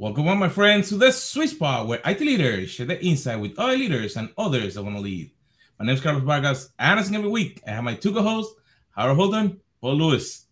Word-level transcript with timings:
Welcome 0.00 0.28
on, 0.28 0.38
my 0.38 0.48
friends, 0.48 0.88
to 0.88 0.96
the 0.96 1.12
Sweet 1.12 1.48
Spot, 1.48 1.86
where 1.86 2.00
IT 2.06 2.22
leaders 2.22 2.70
share 2.70 2.86
the 2.86 2.98
insight 3.04 3.38
with 3.38 3.58
other 3.58 3.76
leaders 3.76 4.16
and 4.16 4.30
others 4.38 4.72
that 4.72 4.82
want 4.82 4.96
to 4.96 5.02
lead. 5.02 5.30
My 5.78 5.84
name 5.84 5.94
is 5.94 6.00
Carlos 6.00 6.22
Vargas, 6.22 6.70
and 6.78 6.98
as 6.98 7.12
every 7.12 7.28
week, 7.28 7.60
I 7.66 7.72
have 7.72 7.84
my 7.84 7.96
two 7.96 8.14
co-hosts, 8.14 8.54
Howard 8.92 9.16
Holton, 9.16 9.60
Paul 9.82 9.96
Lewis. 9.96 10.46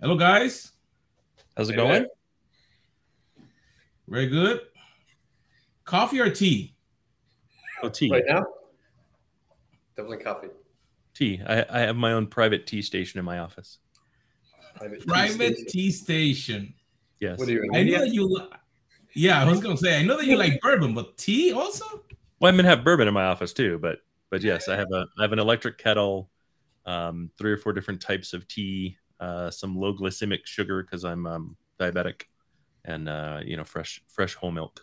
Hello, 0.00 0.16
guys. 0.16 0.72
How's 1.56 1.70
it 1.70 1.76
going? 1.76 2.06
Very 4.08 4.26
good. 4.26 4.62
Coffee 5.84 6.18
or 6.18 6.30
tea? 6.30 6.74
Oh, 7.84 7.88
tea. 7.88 8.10
Right 8.10 8.24
now? 8.26 8.44
Definitely 9.96 10.24
coffee. 10.24 10.48
Tea. 11.14 11.40
I, 11.46 11.64
I 11.70 11.78
have 11.82 11.94
my 11.94 12.14
own 12.14 12.26
private 12.26 12.66
tea 12.66 12.82
station 12.82 13.20
in 13.20 13.24
my 13.24 13.38
office. 13.38 13.78
Private, 14.74 15.06
Private 15.06 15.54
station. 15.54 15.66
tea 15.68 15.90
station. 15.92 16.74
Yes. 17.20 17.38
What 17.38 17.48
are 17.48 17.52
you 17.52 17.70
I 17.72 17.84
know 17.84 18.00
that 18.00 18.12
you. 18.12 18.48
Li- 19.14 19.22
Yeah, 19.22 19.40
I 19.42 19.48
was 19.48 19.60
gonna 19.60 19.76
say 19.76 19.98
I 19.98 20.02
know 20.02 20.16
that 20.16 20.26
you 20.26 20.36
like 20.36 20.60
bourbon, 20.60 20.94
but 20.94 21.16
tea 21.18 21.52
also. 21.52 21.84
Well, 22.40 22.50
I'm 22.50 22.56
gonna 22.56 22.68
have 22.68 22.84
bourbon 22.84 23.08
in 23.08 23.14
my 23.14 23.24
office 23.24 23.52
too, 23.52 23.78
but 23.78 23.98
but 24.30 24.42
yes, 24.42 24.68
I 24.68 24.76
have 24.76 24.90
a 24.92 25.06
I 25.18 25.22
have 25.22 25.32
an 25.32 25.38
electric 25.38 25.78
kettle, 25.78 26.30
um, 26.86 27.30
three 27.38 27.52
or 27.52 27.56
four 27.56 27.72
different 27.72 28.00
types 28.00 28.32
of 28.32 28.48
tea, 28.48 28.96
uh, 29.20 29.50
some 29.50 29.76
low 29.76 29.94
glycemic 29.94 30.40
sugar 30.44 30.82
because 30.82 31.04
I'm 31.04 31.26
um, 31.26 31.56
diabetic, 31.78 32.22
and 32.84 33.08
uh, 33.08 33.40
you 33.44 33.56
know 33.56 33.64
fresh 33.64 34.02
fresh 34.08 34.34
whole 34.34 34.50
milk. 34.50 34.80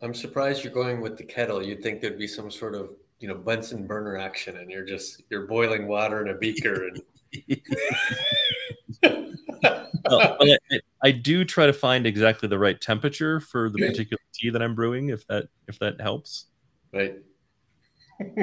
I'm 0.00 0.14
surprised 0.14 0.64
you're 0.64 0.72
going 0.72 1.00
with 1.00 1.16
the 1.16 1.24
kettle. 1.24 1.62
You'd 1.62 1.82
think 1.82 2.00
there'd 2.00 2.18
be 2.18 2.26
some 2.26 2.50
sort 2.50 2.74
of 2.74 2.90
you 3.20 3.28
know 3.28 3.34
Bunsen 3.34 3.86
burner 3.86 4.16
action, 4.16 4.56
and 4.58 4.70
you're 4.70 4.84
just 4.84 5.22
you're 5.30 5.46
boiling 5.46 5.86
water 5.86 6.24
in 6.24 6.28
a 6.28 6.38
beaker. 6.38 6.88
And 6.88 7.02
Well, 10.06 10.36
well, 10.38 10.56
I, 10.70 10.80
I 11.04 11.10
do 11.12 11.44
try 11.44 11.66
to 11.66 11.72
find 11.72 12.06
exactly 12.06 12.48
the 12.48 12.58
right 12.58 12.80
temperature 12.80 13.38
for 13.38 13.68
the 13.70 13.78
particular 13.78 14.18
tea 14.32 14.50
that 14.50 14.62
I'm 14.62 14.74
brewing, 14.74 15.10
if 15.10 15.26
that 15.28 15.48
if 15.68 15.78
that 15.78 16.00
helps. 16.00 16.46
right. 16.92 17.14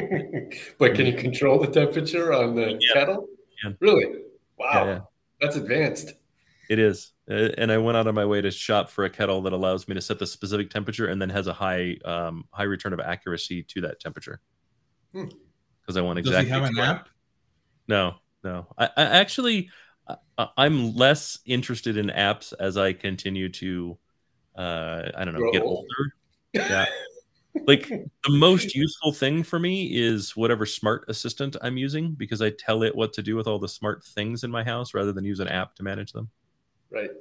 but 0.80 0.96
can 0.96 1.06
you 1.06 1.14
control 1.14 1.60
the 1.60 1.68
temperature 1.68 2.34
on 2.34 2.56
the 2.56 2.78
Yeah. 2.80 2.94
kettle? 2.94 3.28
Yeah. 3.64 3.72
Really? 3.80 4.06
Wow, 4.58 4.72
Yeah, 4.74 4.86
yeah. 4.86 5.00
that's 5.40 5.56
advanced. 5.56 6.14
It 6.70 6.78
is, 6.80 7.14
Uh, 7.30 7.50
and 7.58 7.72
I 7.72 7.78
went 7.78 7.98
out 7.98 8.08
of 8.08 8.14
my 8.16 8.26
way 8.26 8.42
to 8.42 8.52
shop 8.52 8.90
for 8.90 9.06
a 9.06 9.10
kettle 9.10 9.42
that 9.44 9.54
allows 9.54 9.88
me 9.88 9.96
to 9.96 10.02
set 10.02 10.20
the 10.20 10.28
specific 10.28 10.70
temperature 10.70 11.08
and 11.08 11.22
then 11.22 11.30
has 11.30 11.48
a 11.48 11.54
high 11.54 11.98
um, 12.06 12.46
high 12.52 12.64
return 12.64 12.92
of 12.94 13.00
accuracy 13.00 13.64
to 13.64 13.82
that 13.82 14.00
temperature. 14.00 14.42
Hmm. 15.14 15.26
Because 15.82 15.96
I 15.98 16.02
want 16.02 16.20
exactly. 16.20 16.50
Does 16.50 16.60
exactly. 16.60 16.76
he 16.76 16.80
have 16.82 16.90
an 16.92 16.98
app? 16.98 17.10
No, 17.88 18.16
no. 18.44 18.68
I, 18.78 18.86
I 18.98 19.04
actually, 19.04 19.58
I, 19.60 19.70
I'm 20.58 20.96
less 20.96 21.40
interested 21.46 21.98
in 21.98 22.08
apps 22.08 22.54
as 22.60 22.78
I 22.78 22.94
continue 22.94 23.50
to, 23.50 23.98
uh, 24.56 25.10
I 25.16 25.24
don't 25.24 25.34
know, 25.34 25.40
Grow 25.40 25.52
get 25.52 25.62
old. 25.64 25.86
older. 25.86 26.14
Yeah. 26.54 26.86
like 27.68 27.88
the 27.88 28.30
most 28.30 28.76
useful 28.76 29.12
thing 29.12 29.44
for 29.44 29.60
me 29.60 29.86
is 29.86 30.36
whatever 30.36 30.66
smart 30.66 31.06
assistant 31.08 31.56
I'm 31.62 31.78
using 31.78 32.14
because 32.14 32.42
I 32.42 32.52
tell 32.52 32.84
it 32.84 32.96
what 32.96 33.14
to 33.14 33.22
do 33.22 33.36
with 33.36 33.48
all 33.48 33.60
the 33.60 33.68
smart 33.68 34.04
things 34.04 34.44
in 34.44 34.52
my 34.52 34.64
house 34.64 34.94
rather 34.94 35.12
than 35.12 35.26
use 35.26 35.40
an 35.40 35.48
app 35.48 35.76
to 35.76 35.84
manage 35.84 36.12
them. 36.14 36.30
Right. 36.90 37.12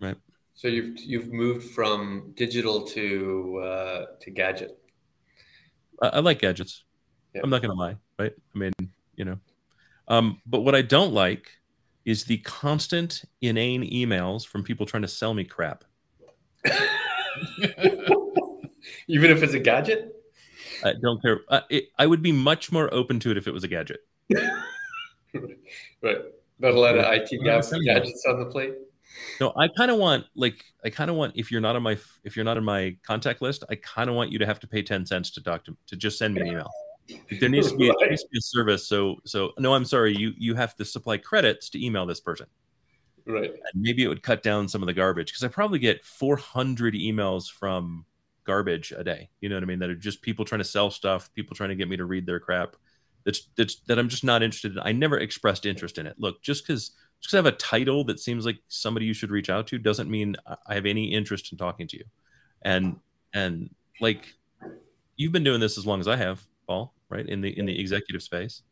Right. 0.00 0.16
So 0.54 0.68
you've 0.68 0.98
you've 0.98 1.32
moved 1.32 1.70
from 1.70 2.32
digital 2.34 2.82
to 2.88 3.62
uh, 3.64 4.04
to 4.20 4.30
gadget. 4.30 4.78
I, 6.02 6.08
I 6.08 6.18
like 6.20 6.40
gadgets. 6.40 6.84
Yeah. 7.34 7.42
I'm 7.44 7.50
not 7.50 7.62
gonna 7.62 7.74
lie, 7.74 7.96
right? 8.18 8.32
I 8.54 8.58
mean, 8.58 8.72
you 9.16 9.24
know. 9.24 9.38
Um, 10.10 10.42
but 10.44 10.60
what 10.60 10.74
I 10.74 10.82
don't 10.82 11.14
like 11.14 11.52
is 12.04 12.24
the 12.24 12.38
constant 12.38 13.22
inane 13.40 13.88
emails 13.90 14.46
from 14.46 14.64
people 14.64 14.84
trying 14.84 15.02
to 15.02 15.08
sell 15.08 15.32
me 15.32 15.44
crap. 15.44 15.84
Even 19.08 19.30
if 19.30 19.42
it's 19.42 19.54
a 19.54 19.60
gadget. 19.60 20.14
I 20.84 20.94
don't 21.00 21.22
care. 21.22 21.40
I, 21.48 21.62
it, 21.70 21.84
I 21.98 22.06
would 22.06 22.22
be 22.22 22.32
much 22.32 22.72
more 22.72 22.92
open 22.92 23.20
to 23.20 23.30
it 23.30 23.36
if 23.36 23.46
it 23.46 23.52
was 23.52 23.64
a 23.64 23.68
gadget. 23.68 24.00
Right. 26.02 26.16
Not 26.58 26.74
a 26.74 26.80
lot 26.80 26.96
of 26.96 27.04
IT 27.04 27.30
gadgets 27.44 27.72
on 28.26 28.40
the 28.40 28.46
plate. 28.46 28.74
No, 29.40 29.52
I 29.56 29.68
kind 29.68 29.92
of 29.92 29.98
want 29.98 30.24
like 30.34 30.64
I 30.84 30.90
kind 30.90 31.08
of 31.08 31.14
want 31.14 31.34
if 31.36 31.52
you're 31.52 31.60
not 31.60 31.76
on 31.76 31.84
my 31.84 31.96
if 32.24 32.34
you're 32.34 32.44
not 32.44 32.56
on 32.56 32.64
my 32.64 32.96
contact 33.04 33.40
list, 33.40 33.62
I 33.70 33.76
kind 33.76 34.10
of 34.10 34.16
want 34.16 34.32
you 34.32 34.40
to 34.40 34.46
have 34.46 34.58
to 34.60 34.66
pay 34.66 34.82
ten 34.82 35.06
cents 35.06 35.30
to 35.32 35.42
talk 35.42 35.64
to 35.66 35.76
to 35.86 35.96
just 35.96 36.18
send 36.18 36.34
me 36.34 36.40
an 36.40 36.46
email. 36.48 36.70
There 37.40 37.48
needs 37.48 37.70
to 37.72 37.76
be, 37.76 37.88
Right. 37.88 38.10
needs 38.10 38.22
to 38.22 38.28
be 38.30 38.38
a 38.38 38.40
service. 38.56 38.86
So 38.86 39.16
so 39.24 39.52
no, 39.58 39.74
I'm 39.74 39.84
sorry. 39.84 40.16
You 40.16 40.32
you 40.36 40.54
have 40.54 40.76
to 40.76 40.84
supply 40.84 41.16
credits 41.18 41.70
to 41.70 41.84
email 41.84 42.06
this 42.06 42.20
person. 42.20 42.46
Right. 43.26 43.50
and 43.52 43.82
maybe 43.82 44.02
it 44.02 44.08
would 44.08 44.22
cut 44.22 44.42
down 44.42 44.66
some 44.66 44.82
of 44.82 44.86
the 44.86 44.94
garbage 44.94 45.28
because 45.30 45.44
I 45.44 45.48
probably 45.48 45.78
get 45.78 46.02
400 46.04 46.94
emails 46.94 47.48
from 47.50 48.06
garbage 48.44 48.92
a 48.96 49.04
day. 49.04 49.28
You 49.40 49.48
know 49.50 49.56
what 49.56 49.62
I 49.62 49.66
mean? 49.66 49.78
That 49.78 49.90
are 49.90 49.94
just 49.94 50.22
people 50.22 50.44
trying 50.44 50.60
to 50.60 50.64
sell 50.64 50.90
stuff, 50.90 51.32
people 51.34 51.54
trying 51.54 51.68
to 51.68 51.76
get 51.76 51.88
me 51.88 51.96
to 51.98 52.06
read 52.06 52.26
their 52.26 52.40
crap. 52.40 52.76
That's 53.24 53.48
that's 53.56 53.76
that 53.86 53.98
I'm 53.98 54.08
just 54.08 54.24
not 54.24 54.42
interested 54.42 54.72
in. 54.72 54.78
I 54.82 54.92
never 54.92 55.18
expressed 55.18 55.66
interest 55.66 55.98
in 55.98 56.06
it. 56.06 56.16
Look, 56.18 56.42
just 56.42 56.66
because 56.66 56.92
just 57.20 57.30
'cause 57.30 57.34
I 57.34 57.38
have 57.38 57.46
a 57.46 57.52
title 57.52 58.02
that 58.04 58.18
seems 58.18 58.46
like 58.46 58.58
somebody 58.68 59.04
you 59.04 59.12
should 59.12 59.30
reach 59.30 59.50
out 59.50 59.66
to 59.68 59.78
doesn't 59.78 60.10
mean 60.10 60.34
I- 60.46 60.56
I 60.68 60.74
have 60.74 60.86
any 60.86 61.12
interest 61.12 61.52
in 61.52 61.58
talking 61.58 61.86
to 61.88 61.98
you. 61.98 62.04
And 62.62 62.98
and 63.34 63.72
like 64.00 64.34
you've 65.16 65.32
been 65.32 65.44
doing 65.44 65.60
this 65.60 65.76
as 65.76 65.84
long 65.86 66.00
as 66.00 66.08
I 66.08 66.16
have, 66.16 66.42
Paul, 66.66 66.94
right? 67.10 67.26
In 67.26 67.40
the 67.40 67.56
in 67.58 67.66
the 67.66 67.78
executive 67.78 68.22
space 68.22 68.62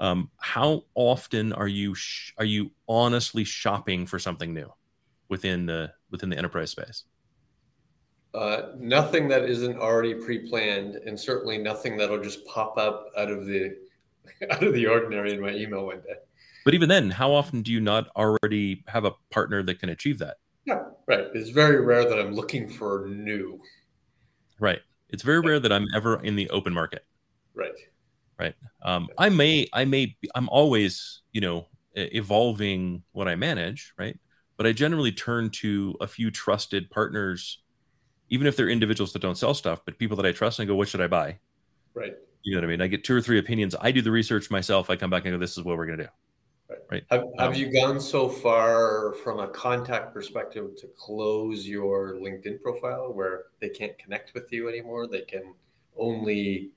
um, 0.00 0.30
how 0.38 0.84
often 0.94 1.52
are 1.54 1.68
you 1.68 1.94
sh- 1.94 2.32
are 2.38 2.44
you 2.44 2.70
honestly 2.88 3.44
shopping 3.44 4.06
for 4.06 4.18
something 4.18 4.52
new 4.54 4.70
within 5.28 5.66
the 5.66 5.92
within 6.10 6.28
the 6.30 6.38
enterprise 6.38 6.70
space 6.70 7.04
Uh, 8.34 8.72
nothing 8.78 9.28
that 9.28 9.44
isn't 9.48 9.78
already 9.78 10.14
pre-planned, 10.14 10.96
and 10.96 11.18
certainly 11.18 11.56
nothing 11.56 11.96
that'll 11.96 12.20
just 12.22 12.44
pop 12.44 12.76
up 12.76 13.06
out 13.16 13.30
of 13.30 13.46
the 13.46 13.74
out 14.50 14.62
of 14.62 14.74
the 14.74 14.86
ordinary 14.86 15.32
in 15.32 15.40
my 15.40 15.52
email 15.54 15.86
one 15.86 16.00
day. 16.00 16.16
but 16.64 16.74
even 16.74 16.88
then 16.88 17.10
how 17.10 17.32
often 17.32 17.62
do 17.62 17.72
you 17.72 17.80
not 17.80 18.08
already 18.16 18.84
have 18.88 19.04
a 19.04 19.12
partner 19.30 19.62
that 19.62 19.78
can 19.78 19.88
achieve 19.88 20.18
that 20.18 20.36
Yeah, 20.66 20.82
right. 21.06 21.26
It's 21.34 21.50
very 21.50 21.80
rare 21.80 22.04
that 22.08 22.18
I'm 22.18 22.34
looking 22.34 22.68
for 22.68 23.06
new. 23.08 23.60
right 24.58 24.80
it's 25.10 25.22
very 25.22 25.40
rare 25.40 25.60
that 25.60 25.72
i'm 25.72 25.86
ever 25.94 26.20
in 26.22 26.36
the 26.36 26.48
open 26.50 26.72
market 26.72 27.04
Right. 27.56 27.74
Right. 28.38 28.54
Um, 28.82 29.08
i 29.18 29.28
may 29.30 29.66
i 29.72 29.84
may 29.84 30.14
i'm 30.34 30.48
always 30.50 31.22
you 31.32 31.40
know 31.40 31.66
evolving 31.94 33.02
what 33.12 33.26
i 33.26 33.34
manage 33.34 33.94
right 33.98 34.18
but 34.58 34.66
i 34.66 34.72
generally 34.72 35.10
turn 35.10 35.48
to 35.48 35.96
a 36.02 36.06
few 36.06 36.30
trusted 36.30 36.90
partners 36.90 37.62
even 38.28 38.46
if 38.46 38.54
they're 38.54 38.68
individuals 38.68 39.14
that 39.14 39.22
don't 39.22 39.38
sell 39.38 39.54
stuff 39.54 39.80
but 39.86 39.98
people 39.98 40.18
that 40.18 40.26
i 40.26 40.32
trust 40.32 40.58
and 40.58 40.66
I 40.66 40.68
go 40.68 40.76
what 40.76 40.88
should 40.88 41.00
i 41.00 41.06
buy 41.06 41.38
Right. 41.96 42.14
You 42.42 42.54
know 42.54 42.60
what 42.60 42.66
I 42.66 42.68
mean? 42.68 42.82
I 42.82 42.86
get 42.86 43.02
two 43.02 43.16
or 43.16 43.22
three 43.22 43.38
opinions. 43.38 43.74
I 43.80 43.90
do 43.90 44.02
the 44.02 44.10
research 44.10 44.50
myself. 44.50 44.90
I 44.90 44.96
come 44.96 45.10
back 45.10 45.24
and 45.24 45.34
go, 45.34 45.38
"This 45.38 45.56
is 45.56 45.64
what 45.64 45.76
we're 45.78 45.86
gonna 45.86 46.04
do." 46.04 46.08
Right. 46.68 46.78
right. 46.90 47.04
Have, 47.10 47.24
have 47.38 47.52
Um, 47.54 47.58
you 47.58 47.72
gone 47.72 47.98
so 48.00 48.28
far 48.28 49.14
from 49.24 49.40
a 49.40 49.48
contact 49.48 50.12
perspective 50.12 50.76
to 50.76 50.88
close 50.88 51.66
your 51.66 52.14
LinkedIn 52.14 52.60
profile 52.60 53.12
where 53.12 53.46
they 53.60 53.70
can't 53.70 53.96
connect 53.98 54.34
with 54.34 54.52
you 54.52 54.68
anymore? 54.68 55.06
They 55.06 55.22
can 55.22 55.54
only 55.96 56.70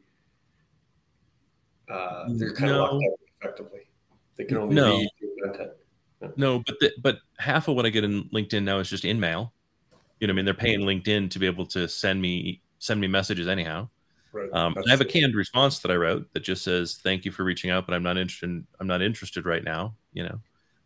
uh, 1.90 2.26
they're 2.30 2.54
kind 2.54 2.72
No. 2.72 2.86
of 2.86 2.92
locked 2.94 3.06
out 3.06 3.20
effectively. 3.42 3.82
They 4.38 4.46
can 4.46 4.58
only 4.58 4.76
No. 4.76 4.98
read 4.98 5.10
content. 5.44 5.72
No, 6.36 6.60
but 6.60 6.80
the, 6.80 6.94
but 7.02 7.20
half 7.38 7.68
of 7.68 7.76
what 7.76 7.86
I 7.86 7.90
get 7.90 8.04
in 8.04 8.26
LinkedIn 8.30 8.64
now 8.64 8.80
is 8.80 8.90
just 8.90 9.06
in 9.06 9.20
mail. 9.20 9.54
You 10.20 10.28
know, 10.28 10.32
what 10.32 10.36
I 10.36 10.38
mean, 10.38 10.46
they're 10.46 10.54
paying 10.54 10.82
LinkedIn 10.82 11.32
to 11.32 11.40
be 11.40 11.46
able 11.46 11.66
to 11.68 11.88
send 11.88 12.22
me 12.22 12.62
send 12.80 13.00
me 13.00 13.08
messages 13.08 13.48
anyhow. 13.48 13.88
Right. 14.32 14.52
Um, 14.54 14.76
I 14.86 14.92
have 14.92 15.02
a 15.02 15.06
canned 15.06 15.34
response 15.36 15.80
that 15.80 15.92
I 15.92 15.96
wrote 15.96 16.32
that 16.34 16.42
just 16.42 16.64
says, 16.64 17.00
"Thank 17.02 17.26
you 17.26 17.32
for 17.32 17.44
reaching 17.44 17.72
out, 17.72 17.88
but 17.88 17.96
I'm 17.96 18.04
not 18.04 18.18
interested. 18.18 18.50
In, 18.50 18.68
I'm 18.80 18.88
not 18.88 19.02
interested 19.02 19.46
right 19.46 19.64
now." 19.64 19.96
You 20.14 20.24
know, 20.24 20.40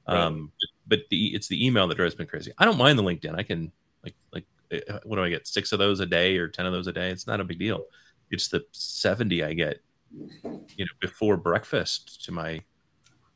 um, 0.07 0.51
but 0.87 0.99
the 1.09 1.33
it's 1.33 1.47
the 1.47 1.65
email 1.65 1.87
that 1.87 1.95
drives 1.95 2.17
me 2.17 2.25
crazy. 2.25 2.51
I 2.57 2.65
don't 2.65 2.77
mind 2.77 2.97
the 2.99 3.03
LinkedIn. 3.03 3.35
I 3.35 3.43
can 3.43 3.71
like 4.03 4.15
like 4.31 4.45
uh, 4.71 4.99
what 5.03 5.15
do 5.17 5.23
I 5.23 5.29
get? 5.29 5.47
Six 5.47 5.71
of 5.71 5.79
those 5.79 5.99
a 5.99 6.05
day 6.05 6.37
or 6.37 6.47
ten 6.47 6.65
of 6.65 6.73
those 6.73 6.87
a 6.87 6.93
day. 6.93 7.09
It's 7.09 7.27
not 7.27 7.39
a 7.41 7.43
big 7.43 7.59
deal. 7.59 7.85
It's 8.29 8.47
the 8.47 8.63
seventy 8.71 9.43
I 9.43 9.53
get, 9.53 9.81
you 10.13 10.85
know, 10.85 10.85
before 11.01 11.37
breakfast 11.37 12.23
to 12.25 12.31
my 12.31 12.61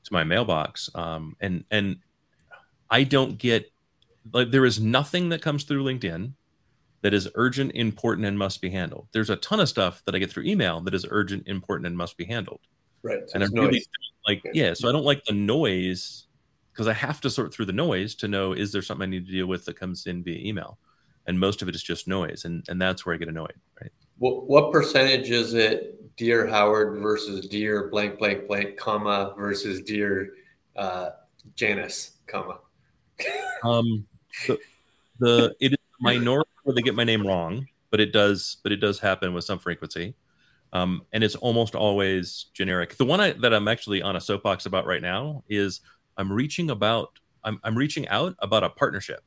to 0.03 0.13
my 0.13 0.23
mailbox. 0.23 0.89
Um, 0.95 1.35
and 1.39 1.63
and 1.71 1.97
I 2.89 3.03
don't 3.03 3.37
get 3.37 3.71
like 4.33 4.51
there 4.51 4.65
is 4.65 4.79
nothing 4.79 5.29
that 5.29 5.41
comes 5.41 5.63
through 5.63 5.83
LinkedIn 5.83 6.33
that 7.01 7.13
is 7.13 7.29
urgent, 7.35 7.71
important, 7.75 8.25
and 8.25 8.37
must 8.37 8.61
be 8.61 8.69
handled. 8.69 9.07
There's 9.11 9.29
a 9.29 9.35
ton 9.37 9.59
of 9.59 9.69
stuff 9.69 10.01
that 10.05 10.15
I 10.15 10.19
get 10.19 10.31
through 10.31 10.43
email 10.43 10.81
that 10.81 10.93
is 10.93 11.05
urgent, 11.09 11.47
important, 11.47 11.87
and 11.87 11.97
must 11.97 12.17
be 12.17 12.25
handled. 12.25 12.61
Right. 13.03 13.21
So 13.27 13.35
and 13.35 13.43
I 13.43 13.47
really 13.53 13.85
like, 14.27 14.41
Yeah. 14.45 14.67
yeah. 14.67 14.73
So 14.73 14.89
I 14.89 14.91
don't 14.91 15.05
like 15.05 15.23
the 15.25 15.33
noise 15.33 16.25
because 16.73 16.87
I 16.87 16.93
have 16.93 17.21
to 17.21 17.29
sort 17.29 17.53
through 17.53 17.65
the 17.65 17.73
noise 17.73 18.15
to 18.15 18.27
know 18.27 18.53
is 18.53 18.71
there 18.71 18.81
something 18.81 19.03
I 19.03 19.09
need 19.09 19.25
to 19.25 19.31
deal 19.31 19.47
with 19.47 19.65
that 19.65 19.79
comes 19.79 20.05
in 20.07 20.23
via 20.23 20.39
email, 20.39 20.79
and 21.27 21.39
most 21.39 21.61
of 21.61 21.69
it 21.69 21.75
is 21.75 21.83
just 21.83 22.07
noise, 22.07 22.45
and 22.45 22.63
and 22.67 22.81
that's 22.81 23.05
where 23.05 23.15
I 23.15 23.17
get 23.17 23.29
annoyed, 23.29 23.55
right? 23.81 23.91
What, 24.19 24.47
what 24.47 24.71
percentage 24.71 25.29
is 25.29 25.53
it, 25.53 25.96
dear 26.17 26.47
Howard 26.47 26.99
versus 26.99 27.47
dear 27.47 27.87
blank 27.89 28.17
blank 28.17 28.47
blank 28.47 28.75
comma 28.75 29.33
versus 29.37 29.81
dear 29.81 30.33
uh, 30.75 31.11
Janice 31.55 32.17
comma? 32.27 32.59
Um, 33.63 34.05
the, 34.45 34.59
the 35.17 35.55
it 35.59 35.71
is 35.71 35.79
a 35.99 36.03
minority 36.03 36.51
where 36.61 36.75
they 36.75 36.83
get 36.83 36.93
my 36.93 37.03
name 37.03 37.25
wrong, 37.25 37.65
but 37.89 37.99
it 37.99 38.13
does 38.13 38.57
but 38.61 38.71
it 38.71 38.75
does 38.75 38.99
happen 38.99 39.33
with 39.33 39.45
some 39.45 39.57
frequency. 39.57 40.13
Um, 40.73 41.01
and 41.11 41.23
it's 41.23 41.33
almost 41.33 41.73
always 41.73 42.51
generic. 42.53 42.95
The 42.97 43.05
one 43.05 43.19
I, 43.19 43.31
that 43.31 43.51
I'm 43.51 43.67
actually 43.67 44.03
on 44.03 44.15
a 44.15 44.21
soapbox 44.21 44.67
about 44.67 44.85
right 44.85 45.01
now 45.01 45.43
is 45.49 45.81
I'm 46.17 46.31
reaching 46.31 46.69
about 46.69 47.17
I'm, 47.43 47.59
I'm 47.63 47.75
reaching 47.75 48.07
out 48.09 48.35
about 48.39 48.63
a 48.63 48.69
partnership. 48.69 49.23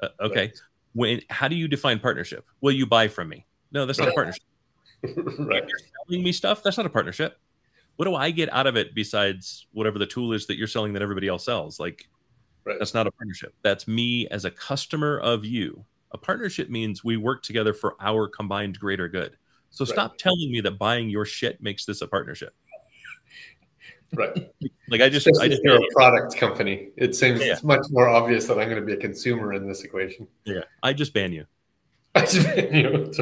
Uh, 0.00 0.08
okay, 0.18 0.40
right. 0.40 0.60
when 0.94 1.20
how 1.28 1.48
do 1.48 1.56
you 1.56 1.68
define 1.68 1.98
partnership? 1.98 2.46
Well, 2.62 2.72
you 2.72 2.86
buy 2.86 3.08
from 3.08 3.28
me. 3.28 3.44
No, 3.70 3.84
that's 3.84 3.98
not 3.98 4.08
a 4.08 4.12
partnership. 4.12 4.42
right. 5.02 5.62
If 5.62 5.68
you're 5.68 5.78
selling 6.06 6.24
me 6.24 6.32
stuff, 6.32 6.62
that's 6.62 6.76
not 6.76 6.86
a 6.86 6.90
partnership. 6.90 7.38
What 7.96 8.04
do 8.04 8.14
I 8.14 8.30
get 8.30 8.52
out 8.52 8.66
of 8.66 8.76
it 8.76 8.94
besides 8.94 9.66
whatever 9.72 9.98
the 9.98 10.06
tool 10.06 10.32
is 10.32 10.46
that 10.46 10.56
you're 10.56 10.68
selling 10.68 10.92
that 10.92 11.02
everybody 11.02 11.28
else 11.28 11.44
sells? 11.44 11.80
Like, 11.80 12.08
right. 12.64 12.76
that's 12.78 12.94
not 12.94 13.06
a 13.06 13.10
partnership. 13.10 13.54
That's 13.62 13.88
me 13.88 14.28
as 14.28 14.44
a 14.44 14.50
customer 14.50 15.18
of 15.18 15.44
you. 15.44 15.84
A 16.12 16.18
partnership 16.18 16.70
means 16.70 17.04
we 17.04 17.16
work 17.16 17.42
together 17.42 17.74
for 17.74 17.96
our 18.00 18.28
combined 18.28 18.78
greater 18.78 19.08
good. 19.08 19.36
So 19.70 19.84
right. 19.84 19.92
stop 19.92 20.18
telling 20.18 20.50
me 20.50 20.60
that 20.62 20.78
buying 20.78 21.10
your 21.10 21.24
shit 21.24 21.62
makes 21.62 21.84
this 21.84 22.00
a 22.00 22.06
partnership. 22.06 22.54
Right. 24.14 24.50
Like 24.88 25.02
I 25.02 25.08
just, 25.08 25.26
Especially 25.26 25.46
I 25.46 25.48
just 25.50 25.62
you're 25.62 25.76
a 25.76 25.94
product 25.94 26.36
company. 26.36 26.90
It 26.96 27.14
seems 27.14 27.40
yeah. 27.40 27.52
it's 27.52 27.62
much 27.62 27.84
more 27.90 28.08
obvious 28.08 28.46
that 28.46 28.58
I'm 28.58 28.68
going 28.68 28.80
to 28.80 28.86
be 28.86 28.94
a 28.94 28.96
consumer 28.96 29.52
in 29.52 29.68
this 29.68 29.82
equation. 29.82 30.26
Yeah. 30.44 30.62
I 30.82 30.92
just 30.92 31.12
ban 31.12 31.32
you. 31.32 31.44
I 32.14 32.20
just 32.22 32.46
ban 32.46 32.74
you. 32.74 33.12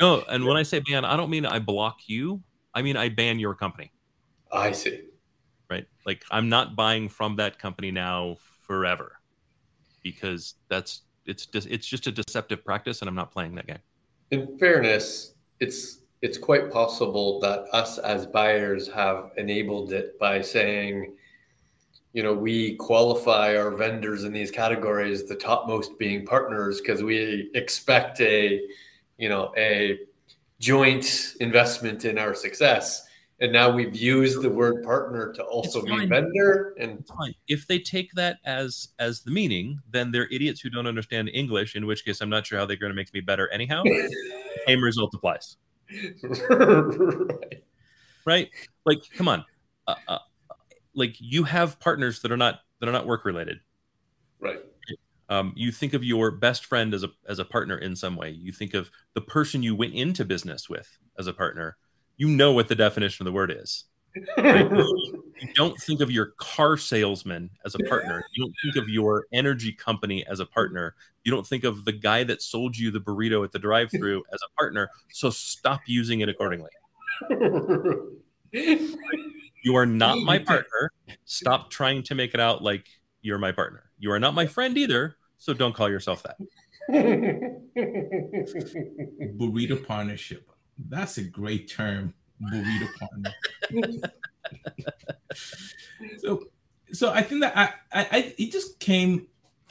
No, 0.00 0.24
and 0.28 0.44
when 0.44 0.56
I 0.56 0.62
say 0.62 0.80
ban, 0.80 1.04
I 1.04 1.16
don't 1.16 1.30
mean 1.30 1.44
I 1.44 1.58
block 1.58 2.00
you. 2.06 2.42
I 2.74 2.82
mean 2.82 2.96
I 2.96 3.08
ban 3.08 3.38
your 3.38 3.54
company. 3.54 3.92
I 4.52 4.72
see. 4.72 5.02
Right. 5.68 5.86
Like 6.06 6.24
I'm 6.30 6.48
not 6.48 6.74
buying 6.74 7.08
from 7.08 7.36
that 7.36 7.58
company 7.58 7.90
now 7.90 8.36
forever 8.66 9.20
because 10.02 10.54
that's 10.68 11.02
it's 11.26 11.46
just 11.46 11.66
it's 11.68 11.86
just 11.86 12.06
a 12.06 12.12
deceptive 12.12 12.64
practice 12.64 13.02
and 13.02 13.08
I'm 13.08 13.14
not 13.14 13.30
playing 13.30 13.54
that 13.56 13.66
game. 13.66 13.78
In 14.30 14.58
fairness, 14.58 15.34
it's 15.60 16.00
it's 16.22 16.38
quite 16.38 16.70
possible 16.70 17.40
that 17.40 17.64
us 17.72 17.98
as 17.98 18.26
buyers 18.26 18.88
have 18.88 19.30
enabled 19.36 19.92
it 19.92 20.18
by 20.18 20.40
saying, 20.42 21.14
you 22.12 22.22
know, 22.22 22.34
we 22.34 22.76
qualify 22.76 23.56
our 23.56 23.70
vendors 23.70 24.24
in 24.24 24.32
these 24.32 24.50
categories, 24.50 25.26
the 25.26 25.34
topmost 25.36 25.98
being 25.98 26.26
partners, 26.26 26.80
because 26.80 27.02
we 27.02 27.50
expect 27.54 28.20
a, 28.20 28.60
you 29.20 29.28
know, 29.28 29.52
a 29.56 29.98
joint 30.58 31.34
investment 31.40 32.04
in 32.04 32.18
our 32.18 32.34
success. 32.34 33.06
And 33.42 33.52
now 33.52 33.70
we've 33.70 33.96
used 33.96 34.42
the 34.42 34.50
word 34.50 34.82
partner 34.84 35.32
to 35.32 35.42
also 35.44 35.80
mean 35.82 36.08
vendor. 36.10 36.74
And 36.78 37.06
if 37.48 37.66
they 37.66 37.78
take 37.78 38.12
that 38.12 38.38
as 38.44 38.88
as 38.98 39.22
the 39.22 39.30
meaning, 39.30 39.78
then 39.90 40.10
they're 40.10 40.28
idiots 40.30 40.60
who 40.60 40.68
don't 40.68 40.86
understand 40.86 41.30
English. 41.32 41.74
In 41.74 41.86
which 41.86 42.04
case, 42.04 42.20
I'm 42.20 42.28
not 42.28 42.46
sure 42.46 42.58
how 42.58 42.66
they're 42.66 42.76
going 42.76 42.90
to 42.90 42.96
make 42.96 43.14
me 43.14 43.20
better. 43.20 43.48
Anyhow, 43.48 43.82
same 44.66 44.82
result 44.82 45.14
applies. 45.14 45.56
right. 46.50 47.62
right. 48.26 48.50
Like, 48.84 48.98
come 49.14 49.28
on. 49.28 49.44
Uh, 49.86 49.94
uh, 50.06 50.18
like 50.94 51.16
you 51.18 51.44
have 51.44 51.80
partners 51.80 52.20
that 52.20 52.30
are 52.32 52.36
not 52.36 52.60
that 52.80 52.88
are 52.88 52.92
not 52.92 53.06
work 53.06 53.24
related. 53.24 53.60
Right. 54.38 54.60
Um, 55.30 55.52
you 55.54 55.70
think 55.70 55.94
of 55.94 56.02
your 56.02 56.32
best 56.32 56.66
friend 56.66 56.92
as 56.92 57.04
a 57.04 57.08
as 57.28 57.38
a 57.38 57.44
partner 57.44 57.78
in 57.78 57.94
some 57.94 58.16
way. 58.16 58.30
You 58.30 58.50
think 58.50 58.74
of 58.74 58.90
the 59.14 59.20
person 59.20 59.62
you 59.62 59.76
went 59.76 59.94
into 59.94 60.24
business 60.24 60.68
with 60.68 60.98
as 61.18 61.28
a 61.28 61.32
partner. 61.32 61.76
You 62.16 62.28
know 62.28 62.52
what 62.52 62.68
the 62.68 62.74
definition 62.74 63.22
of 63.22 63.26
the 63.26 63.32
word 63.32 63.54
is. 63.56 63.84
Right? 64.36 64.68
you 65.40 65.48
don't 65.54 65.80
think 65.80 66.00
of 66.00 66.10
your 66.10 66.32
car 66.36 66.76
salesman 66.76 67.50
as 67.64 67.76
a 67.76 67.78
partner. 67.78 68.24
You 68.34 68.44
don't 68.44 68.54
think 68.62 68.76
of 68.82 68.88
your 68.88 69.26
energy 69.32 69.72
company 69.72 70.26
as 70.26 70.40
a 70.40 70.46
partner. 70.46 70.96
You 71.24 71.30
don't 71.30 71.46
think 71.46 71.62
of 71.62 71.84
the 71.84 71.92
guy 71.92 72.24
that 72.24 72.42
sold 72.42 72.76
you 72.76 72.90
the 72.90 73.00
burrito 73.00 73.44
at 73.44 73.52
the 73.52 73.58
drive-through 73.60 74.24
as 74.32 74.40
a 74.44 74.60
partner. 74.60 74.88
So 75.12 75.30
stop 75.30 75.80
using 75.86 76.20
it 76.20 76.28
accordingly. 76.28 76.70
you 78.52 79.76
are 79.76 79.86
not 79.86 80.18
my 80.18 80.38
partner. 80.38 80.92
Stop 81.24 81.70
trying 81.70 82.02
to 82.04 82.14
make 82.16 82.34
it 82.34 82.40
out 82.40 82.62
like 82.62 82.88
you're 83.22 83.38
my 83.38 83.52
partner. 83.52 83.84
You 83.98 84.10
are 84.12 84.18
not 84.18 84.34
my 84.34 84.46
friend 84.46 84.76
either. 84.76 85.16
So 85.40 85.54
don't 85.54 85.74
call 85.74 85.88
yourself 85.88 86.22
that. 86.24 86.36
Burrito 89.38 89.86
partnership. 89.86 90.50
That's 90.78 91.16
a 91.16 91.22
great 91.22 91.70
term. 91.70 92.12
Burrito 92.42 92.88
partner. 92.98 93.32
so, 96.18 96.44
so 96.92 97.10
I 97.10 97.22
think 97.22 97.40
that 97.40 97.56
I, 97.56 97.72
I, 97.90 98.06
I, 98.12 98.34
it 98.36 98.52
just 98.52 98.78
came 98.80 99.28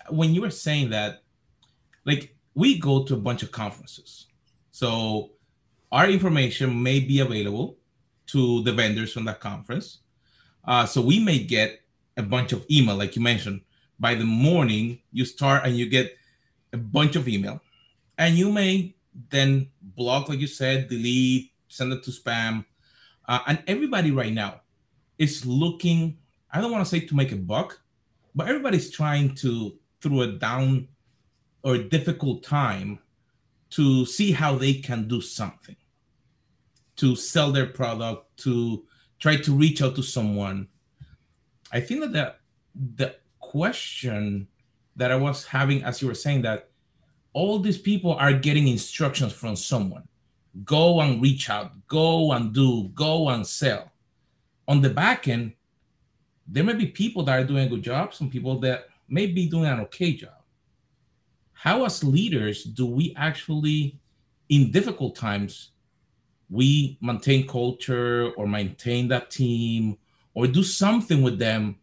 when 0.10 0.34
you 0.34 0.42
were 0.42 0.50
saying 0.50 0.90
that, 0.90 1.22
like 2.04 2.36
we 2.56 2.80
go 2.80 3.04
to 3.04 3.14
a 3.14 3.18
bunch 3.18 3.44
of 3.44 3.52
conferences, 3.52 4.26
so 4.72 5.34
our 5.92 6.10
information 6.10 6.82
may 6.82 7.00
be 7.00 7.20
available 7.20 7.78
to 8.28 8.64
the 8.64 8.72
vendors 8.72 9.14
from 9.14 9.26
that 9.26 9.40
conference. 9.40 10.00
Uh, 10.66 10.88
so 10.88 11.00
we 11.00 11.20
may 11.20 11.38
get 11.38 11.82
a 12.18 12.24
bunch 12.24 12.54
of 12.54 12.66
email, 12.72 12.96
like 12.96 13.16
you 13.16 13.22
mentioned. 13.22 13.62
By 14.00 14.16
the 14.16 14.26
morning, 14.26 15.00
you 15.12 15.26
start 15.26 15.66
and 15.66 15.78
you 15.78 15.90
get 15.90 16.18
a 16.72 16.78
bunch 16.78 17.16
of 17.16 17.28
email, 17.28 17.62
and 18.18 18.36
you 18.36 18.52
may 18.52 18.96
then 19.30 19.70
block, 19.82 20.30
like 20.30 20.40
you 20.40 20.48
said, 20.48 20.88
delete, 20.88 21.52
send 21.68 21.92
it 21.92 22.04
to 22.04 22.12
spam, 22.12 22.66
uh, 23.28 23.40
and 23.48 23.62
everybody 23.68 24.12
right 24.12 24.32
now 24.32 24.62
is 25.18 25.46
looking, 25.46 26.18
I 26.52 26.62
don't 26.62 26.72
want 26.72 26.86
to 26.86 26.90
say 26.90 27.06
to 27.06 27.16
make 27.16 27.32
a 27.32 27.36
buck, 27.36 27.82
but 28.34 28.48
everybody's 28.48 28.90
trying 28.90 29.36
to, 29.36 29.78
through 30.02 30.22
a 30.22 30.28
down 30.28 30.88
or 31.64 31.78
difficult 31.78 32.44
time, 32.44 33.00
to 33.72 34.06
see 34.06 34.32
how 34.32 34.56
they 34.56 34.74
can 34.74 35.08
do 35.08 35.22
something, 35.22 35.76
to 36.96 37.16
sell 37.16 37.52
their 37.52 37.68
product, 37.68 38.38
to 38.38 38.86
try 39.20 39.36
to 39.36 39.54
reach 39.54 39.82
out 39.82 39.96
to 39.96 40.02
someone. 40.02 40.68
I 41.72 41.82
think 41.82 42.02
that 42.02 42.14
the, 42.14 42.36
the 42.96 43.16
question 43.50 44.48
that 44.96 45.12
I 45.12 45.16
was 45.16 45.46
having 45.46 45.84
as 45.84 46.02
you 46.02 46.08
were 46.08 46.22
saying 46.26 46.44
that 46.44 46.70
all 47.34 47.60
these 47.60 47.78
people 47.78 48.14
are 48.14 48.34
getting 48.34 48.68
instructions 48.68 49.34
from 49.34 49.56
someone. 49.56 50.08
Go 50.64 51.02
and 51.02 51.22
reach 51.22 51.50
out, 51.50 51.72
go 51.88 52.32
and 52.34 52.54
do, 52.54 52.90
go 52.90 53.30
and 53.30 53.46
sell 53.46 53.92
on 54.70 54.82
the 54.82 54.90
back 54.90 55.28
end, 55.28 55.54
there 56.48 56.64
may 56.64 56.74
be 56.74 56.86
people 56.86 57.24
that 57.24 57.40
are 57.40 57.44
doing 57.44 57.66
a 57.66 57.70
good 57.70 57.82
job, 57.82 58.14
some 58.14 58.30
people 58.30 58.60
that 58.60 58.86
may 59.10 59.26
be 59.26 59.48
doing 59.48 59.66
an 59.66 59.80
okay 59.80 60.14
job. 60.14 60.38
How, 61.54 61.84
as 61.86 62.04
leaders, 62.04 62.64
do 62.64 62.86
we 62.86 63.14
actually, 63.18 64.00
in 64.48 64.72
difficult 64.72 65.16
times, 65.16 65.72
we 66.52 67.00
maintain 67.02 67.48
culture 67.48 68.32
or 68.38 68.48
maintain 68.48 69.08
that 69.08 69.32
team 69.32 69.98
or 70.36 70.46
do 70.46 70.64
something 70.64 71.24
with 71.24 71.40
them 71.40 71.78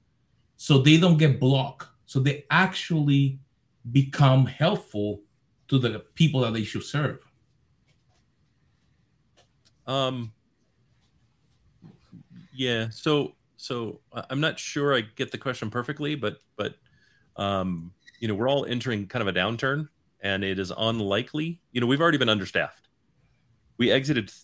so 0.56 0.78
they 0.78 0.96
don't 0.96 1.18
get 1.18 1.38
blocked, 1.40 1.88
so 2.06 2.20
they 2.20 2.44
actually 2.50 3.38
become 3.92 4.46
helpful 4.46 5.22
to 5.68 5.78
the 5.78 6.00
people 6.14 6.40
that 6.40 6.52
they 6.52 6.64
should 6.64 6.84
serve? 6.84 7.20
Um, 9.86 10.32
yeah. 12.52 12.88
So 12.90 13.34
so 13.56 14.00
I'm 14.12 14.40
not 14.40 14.58
sure 14.58 14.94
I 14.94 15.00
get 15.00 15.30
the 15.30 15.38
question 15.38 15.70
perfectly, 15.70 16.14
but 16.14 16.38
but 16.56 16.74
um, 17.36 17.92
you 18.20 18.28
know 18.28 18.34
we're 18.34 18.48
all 18.48 18.64
entering 18.66 19.06
kind 19.06 19.26
of 19.26 19.28
a 19.28 19.38
downturn, 19.38 19.88
and 20.20 20.44
it 20.44 20.58
is 20.58 20.72
unlikely. 20.76 21.60
You 21.72 21.80
know 21.80 21.86
we've 21.86 22.00
already 22.00 22.18
been 22.18 22.28
understaffed. 22.28 22.88
We 23.78 23.90
exited 23.90 24.28
th- 24.28 24.40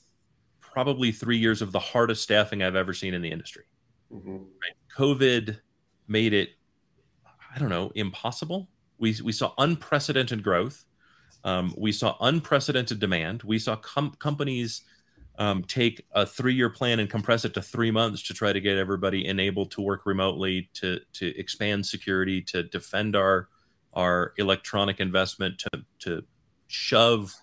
probably 0.61 1.13
three 1.13 1.39
years 1.39 1.63
of 1.63 1.73
the 1.73 1.79
hardest 1.79 2.23
staffing 2.23 2.63
I've 2.63 2.77
ever 2.77 2.95
seen 2.95 3.15
in 3.15 3.23
the 3.23 3.31
industry. 3.31 3.65
Mm-hmm. 4.13 4.37
Right? 4.37 4.77
COVID 4.97 5.59
made 6.09 6.33
it, 6.33 6.51
I 7.55 7.59
don't 7.59 7.69
know, 7.71 7.93
impossible. 7.95 8.69
We 8.99 9.17
we 9.23 9.33
saw 9.33 9.53
unprecedented 9.59 10.43
growth. 10.43 10.85
Um, 11.45 11.75
we 11.77 11.93
saw 11.93 12.17
unprecedented 12.21 13.01
demand. 13.01 13.43
We 13.43 13.59
saw 13.59 13.77
com- 13.77 14.15
companies 14.19 14.83
um, 15.39 15.65
take 15.65 16.07
a 16.13 16.25
three-year 16.25 16.71
plan 16.71 17.01
and 17.01 17.11
compress 17.11 17.45
it 17.45 17.55
to 17.55 17.63
three 17.63 17.91
months 17.91 18.23
to 18.25 18.35
try 18.35 18.53
to 18.53 18.61
get 18.61 18.77
everybody 18.77 19.27
enabled 19.27 19.71
to 19.73 19.81
work 19.81 20.07
remotely, 20.07 20.71
to 20.75 21.01
to 21.15 21.37
expand 21.39 21.87
security, 21.87 22.43
to 22.43 22.63
defend 22.63 23.17
our 23.17 23.49
our 23.95 24.35
electronic 24.39 25.01
investment, 25.01 25.59
to 25.59 25.85
to 26.01 26.23
shove 26.69 27.35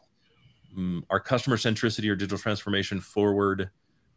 um, 0.78 1.06
our 1.10 1.20
customer 1.20 1.58
centricity 1.58 2.10
or 2.10 2.16
digital 2.16 2.38
transformation 2.38 3.00
forward. 3.00 3.70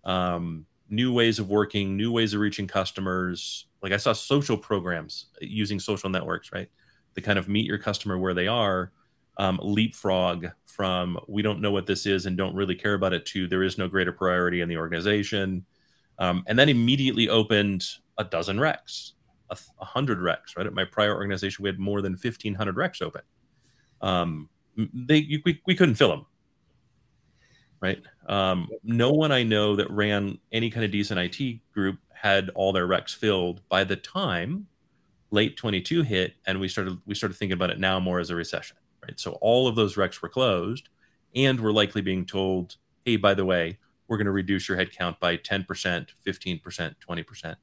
Um, 0.05 0.67
new 0.93 1.13
ways 1.13 1.39
of 1.39 1.49
working, 1.49 1.97
new 1.97 2.13
ways 2.13 2.35
of 2.35 2.41
reaching 2.41 2.69
customers. 2.69 3.67
Like 3.83 3.93
I 3.93 3.97
saw 3.97 4.13
social 4.13 4.59
programs 4.59 5.27
using 5.41 5.81
social 5.81 6.11
networks, 6.11 6.53
right? 6.53 6.69
To 7.15 7.21
kind 7.21 7.39
of 7.39 7.49
meet 7.49 7.67
your 7.67 7.79
customer 7.79 8.19
where 8.19 8.35
they 8.35 8.47
are 8.47 8.93
um, 9.39 9.59
leapfrog 9.63 10.49
from 10.67 11.19
we 11.27 11.43
don't 11.43 11.61
know 11.61 11.71
what 11.71 11.87
this 11.87 12.05
is 12.07 12.27
and 12.27 12.37
don't 12.37 12.55
really 12.55 12.75
care 12.75 12.95
about 12.95 13.15
it 13.15 13.25
to 13.27 13.49
there 13.49 13.63
is 13.63 13.79
no 13.79 13.89
greater 13.89 14.13
priority 14.13 14.61
in 14.61 14.69
the 14.69 14.77
organization. 14.77 15.65
Um, 16.19 16.45
and 16.47 16.59
then 16.59 16.69
immediately 16.69 17.29
opened 17.29 17.85
a 18.19 18.25
dozen 18.25 18.59
recs. 18.59 19.13
a, 19.51 19.57
a 19.81 19.85
hundred 19.85 20.19
recs. 20.19 20.57
Right 20.57 20.67
at 20.67 20.75
my 20.75 20.85
prior 20.85 21.15
organization, 21.15 21.63
we 21.63 21.69
had 21.69 21.79
more 21.79 22.03
than 22.03 22.17
fifteen 22.17 22.55
hundred 22.55 22.77
recs 22.77 23.03
open. 23.03 23.23
Um, 24.01 24.49
they 24.77 25.41
we, 25.45 25.61
we 25.67 25.75
couldn't 25.75 25.95
fill 25.95 26.11
them. 26.11 26.27
Right. 27.83 28.01
Um, 28.29 28.69
no 28.85 29.11
one 29.11 29.33
I 29.33 29.43
know 29.43 29.75
that 29.77 29.91
ran 29.91 30.39
any 30.53 30.71
kind 30.71 30.85
of 30.85 30.93
decent 30.93 31.19
IT 31.19 31.61
group 31.73 31.99
had 32.15 32.49
all 32.51 32.73
their 32.73 32.87
recs 32.87 33.15
filled. 33.15 33.61
By 33.69 33.83
the 33.83 33.97
time 33.97 34.69
late 35.33 35.57
22 35.57 36.03
hit 36.03 36.35
and 36.47 36.61
we 36.61 36.69
started 36.69 36.99
we 37.07 37.15
started 37.15 37.35
thinking 37.35 37.55
about 37.55 37.71
it 37.71 37.81
now 37.81 37.99
more 37.99 38.21
as 38.21 38.29
a 38.29 38.35
recession 38.35 38.77
right? 39.03 39.19
So 39.19 39.33
all 39.41 39.67
of 39.67 39.75
those 39.75 39.97
recs 39.97 40.21
were 40.21 40.29
closed 40.29 40.91
and 41.35 41.59
we're 41.59 41.73
likely 41.73 42.03
being 42.03 42.27
told 42.27 42.77
hey 43.07 43.17
by 43.17 43.33
the 43.33 43.45
way 43.45 43.79
we're 44.07 44.19
going 44.19 44.27
to 44.27 44.31
reduce 44.31 44.69
your 44.69 44.77
headcount 44.77 45.19
by 45.21 45.39
10% 45.39 45.67
15% 45.67 46.95
20% 47.09 47.57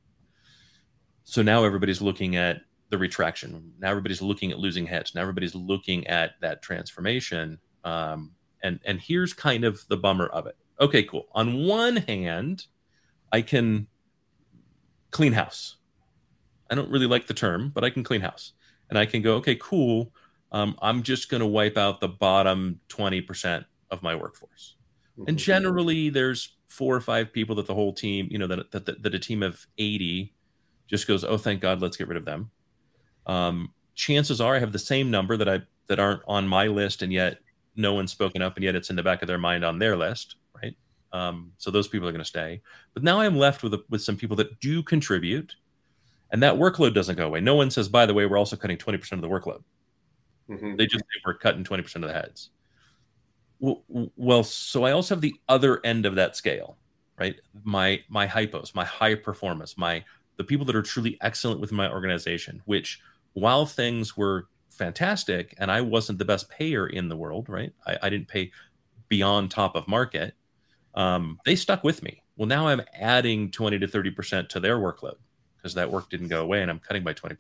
so 1.24 1.44
now 1.44 1.64
everybody's 1.64 2.02
looking 2.02 2.38
at 2.38 2.62
the 2.90 2.98
retraction. 2.98 3.72
Now 3.80 3.90
everybody's 3.90 4.22
looking 4.22 4.52
at 4.52 4.58
losing 4.58 4.88
heads. 4.88 5.14
Now 5.14 5.22
everybody's 5.22 5.56
looking 5.56 6.08
at 6.08 6.32
that 6.42 6.62
transformation. 6.64 7.60
Um, 7.84 8.32
and 8.64 8.80
and 8.86 9.00
here's 9.00 9.34
kind 9.34 9.64
of 9.64 9.86
the 9.88 9.98
bummer 9.98 10.28
of 10.28 10.48
it 10.48 10.58
okay 10.80 11.04
cool 11.04 11.28
on 11.34 11.66
one 11.66 11.98
hand 11.98 12.66
i 13.32 13.42
can 13.42 13.88
clean 15.12 15.34
house 15.34 15.78
I 16.70 16.76
don't 16.76 16.90
really 16.90 17.08
like 17.08 17.28
the 17.28 17.34
term, 17.34 17.72
but 17.74 17.84
I 17.84 17.90
can 17.90 18.04
clean 18.04 18.22
house 18.22 18.54
and 18.90 18.98
I 18.98 19.06
can 19.06 19.22
go, 19.22 19.36
okay, 19.36 19.56
cool. 19.56 20.12
Um, 20.52 20.78
I'm 20.82 21.04
just 21.04 21.30
going 21.30 21.42
to 21.42 21.48
wipe 21.48 21.78
out 21.78 22.00
the 22.00 22.08
bottom 22.08 22.80
20% 22.90 23.66
of 23.92 24.04
my 24.04 24.16
workforce. 24.16 24.76
And 25.18 25.28
mm-hmm. 25.28 25.36
generally, 25.36 26.10
there's 26.10 26.56
four 26.68 26.96
or 26.96 27.02
five 27.02 27.34
people 27.34 27.56
that 27.56 27.68
the 27.68 27.74
whole 27.74 27.94
team, 27.94 28.28
you 28.32 28.38
know, 28.38 28.48
that, 28.48 28.72
that, 28.72 29.04
that 29.04 29.16
a 29.16 29.20
team 29.20 29.44
of 29.44 29.66
80 29.78 30.34
just 30.88 31.08
goes, 31.08 31.24
oh, 31.24 31.38
thank 31.38 31.62
God, 31.62 31.82
let's 31.82 31.98
get 31.98 32.08
rid 32.08 32.18
of 32.18 32.26
them. 32.26 32.52
Um, 33.26 33.74
chances 33.96 34.40
are 34.40 34.56
I 34.56 34.60
have 34.60 34.72
the 34.72 34.80
same 34.80 35.12
number 35.12 35.38
that 35.38 35.50
I 35.50 35.62
that 35.88 36.00
aren't 36.00 36.22
on 36.28 36.48
my 36.48 36.68
list, 36.68 37.02
and 37.02 37.12
yet 37.12 37.40
no 37.76 37.94
one's 37.94 38.12
spoken 38.12 38.42
up, 38.42 38.56
and 38.56 38.64
yet 38.64 38.76
it's 38.76 38.90
in 38.90 38.96
the 38.96 39.04
back 39.04 39.22
of 39.22 39.28
their 39.28 39.38
mind 39.38 39.64
on 39.64 39.80
their 39.80 39.96
list, 39.96 40.36
right? 40.62 40.76
Um, 41.12 41.54
so 41.58 41.72
those 41.72 41.88
people 41.88 42.08
are 42.08 42.12
going 42.12 42.24
to 42.24 42.26
stay. 42.26 42.62
But 42.94 43.04
now 43.04 43.20
I'm 43.20 43.38
left 43.38 43.64
with 43.64 43.74
a, 43.74 43.84
with 43.90 44.02
some 44.02 44.16
people 44.18 44.36
that 44.38 44.60
do 44.60 44.84
contribute 44.84 45.56
and 46.32 46.44
that 46.44 46.56
workload 46.56 46.94
doesn't 46.94 47.16
go 47.16 47.26
away. 47.26 47.42
No 47.42 47.56
one 47.56 47.72
says, 47.72 47.90
by 47.90 48.06
the 48.06 48.14
way, 48.14 48.26
we're 48.26 48.38
also 48.38 48.56
cutting 48.56 48.78
20% 48.78 49.12
of 49.14 49.22
the 49.22 49.28
workload. 49.30 49.64
Mm-hmm. 50.50 50.76
They 50.76 50.86
just 50.86 51.04
say 51.04 51.22
we're 51.26 51.36
cutting 51.36 51.64
20% 51.64 51.96
of 51.96 52.02
the 52.04 52.14
heads. 52.14 52.50
Well, 53.60 53.84
well, 54.16 54.44
so 54.44 54.86
I 54.86 54.92
also 54.92 55.16
have 55.16 55.22
the 55.22 55.36
other 55.50 55.82
end 55.84 56.06
of 56.06 56.16
that 56.16 56.36
scale, 56.36 56.78
right? 57.18 57.36
My 57.64 58.02
my 58.08 58.26
hypos, 58.26 58.74
my 58.74 58.86
high 58.86 59.16
performance, 59.16 59.78
my 59.78 60.04
the 60.38 60.46
people 60.46 60.66
that 60.68 60.78
are 60.78 60.82
truly 60.82 61.18
excellent 61.20 61.60
within 61.60 61.76
my 61.76 61.92
organization, 61.92 62.62
which 62.66 63.02
while 63.34 63.66
things 63.66 64.16
were 64.16 64.48
fantastic 64.80 65.54
and 65.60 65.70
I 65.70 65.82
wasn't 65.82 66.18
the 66.18 66.26
best 66.26 66.50
payer 66.50 66.88
in 66.88 67.10
the 67.10 67.16
world, 67.16 67.50
right? 67.50 67.74
I, 67.86 67.98
I 68.04 68.10
didn't 68.10 68.30
pay 68.30 68.52
beyond 69.10 69.52
top 69.52 69.76
of 69.76 69.88
market. 69.88 70.34
Um, 70.96 71.38
they 71.46 71.56
stuck 71.56 71.84
with 71.84 72.02
me. 72.02 72.24
Well, 72.38 72.48
now 72.48 72.68
I'm 72.68 72.82
adding 72.94 73.52
20 73.52 73.78
to 73.80 73.88
30% 73.88 74.50
to 74.50 74.60
their 74.60 74.78
workload 74.78 75.18
because 75.58 75.74
that 75.76 75.92
work 75.92 76.10
didn't 76.10 76.30
go 76.30 76.42
away 76.42 76.62
and 76.62 76.72
I'm 76.72 76.80
cutting 76.80 77.04
by 77.04 77.14
20%. 77.14 77.36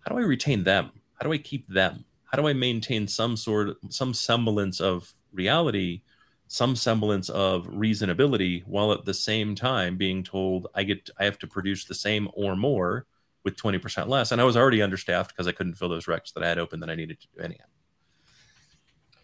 How 0.00 0.14
do 0.14 0.18
I 0.18 0.24
retain 0.24 0.64
them? 0.64 0.90
How 1.14 1.26
do 1.26 1.32
I 1.32 1.38
keep 1.38 1.68
them? 1.68 2.04
How 2.24 2.36
do 2.36 2.48
I 2.48 2.52
maintain 2.52 3.06
some 3.06 3.36
sort 3.36 3.68
of 3.68 3.76
some 3.88 4.12
semblance 4.12 4.80
of 4.80 5.12
reality, 5.32 6.02
some 6.48 6.74
semblance 6.76 7.28
of 7.28 7.66
reasonability 7.68 8.66
while 8.66 8.92
at 8.92 9.04
the 9.04 9.14
same 9.14 9.54
time 9.54 9.96
being 9.96 10.24
told 10.24 10.66
I 10.74 10.82
get 10.82 11.08
I 11.18 11.24
have 11.24 11.38
to 11.38 11.46
produce 11.46 11.84
the 11.84 11.94
same 11.94 12.28
or 12.34 12.56
more 12.56 13.06
with 13.48 13.56
20% 13.56 14.08
less 14.08 14.32
and 14.32 14.40
I 14.40 14.44
was 14.44 14.56
already 14.56 14.82
understaffed 14.82 15.30
because 15.30 15.46
I 15.46 15.52
couldn't 15.52 15.74
fill 15.74 15.88
those 15.88 16.06
recs 16.06 16.32
that 16.34 16.42
I 16.42 16.48
had 16.48 16.58
open 16.58 16.80
that 16.80 16.90
I 16.90 16.94
needed 16.94 17.20
to 17.20 17.26
do 17.36 17.42
anyhow. 17.42 17.64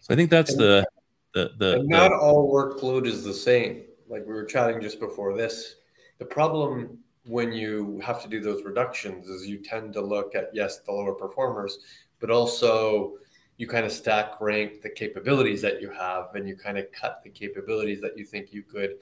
So 0.01 0.13
I 0.13 0.17
think 0.17 0.29
that's 0.29 0.55
the 0.55 0.85
the 1.33 1.51
the, 1.57 1.83
not 1.85 2.09
the, 2.09 2.17
all 2.17 2.51
workload 2.51 3.05
is 3.05 3.23
the 3.23 3.33
same. 3.33 3.83
Like 4.07 4.25
we 4.25 4.33
were 4.33 4.45
chatting 4.45 4.81
just 4.81 4.99
before 4.99 5.35
this. 5.35 5.75
The 6.19 6.25
problem 6.25 6.99
when 7.25 7.51
you 7.51 7.99
have 8.03 8.21
to 8.21 8.27
do 8.27 8.39
those 8.39 8.63
reductions 8.63 9.27
is 9.27 9.47
you 9.47 9.57
tend 9.57 9.93
to 9.93 10.01
look 10.01 10.35
at 10.35 10.49
yes 10.53 10.79
the 10.79 10.91
lower 10.91 11.13
performers 11.13 11.79
but 12.19 12.29
also 12.29 13.13
you 13.57 13.67
kind 13.67 13.85
of 13.85 13.91
stack 13.91 14.39
rank 14.39 14.81
the 14.81 14.89
capabilities 14.89 15.61
that 15.61 15.81
you 15.81 15.89
have 15.89 16.35
and 16.35 16.47
you 16.47 16.55
kind 16.55 16.77
of 16.77 16.85
cut 16.91 17.21
the 17.23 17.29
capabilities 17.29 17.99
that 17.99 18.17
you 18.17 18.25
think 18.25 18.53
you 18.53 18.61
could 18.61 18.97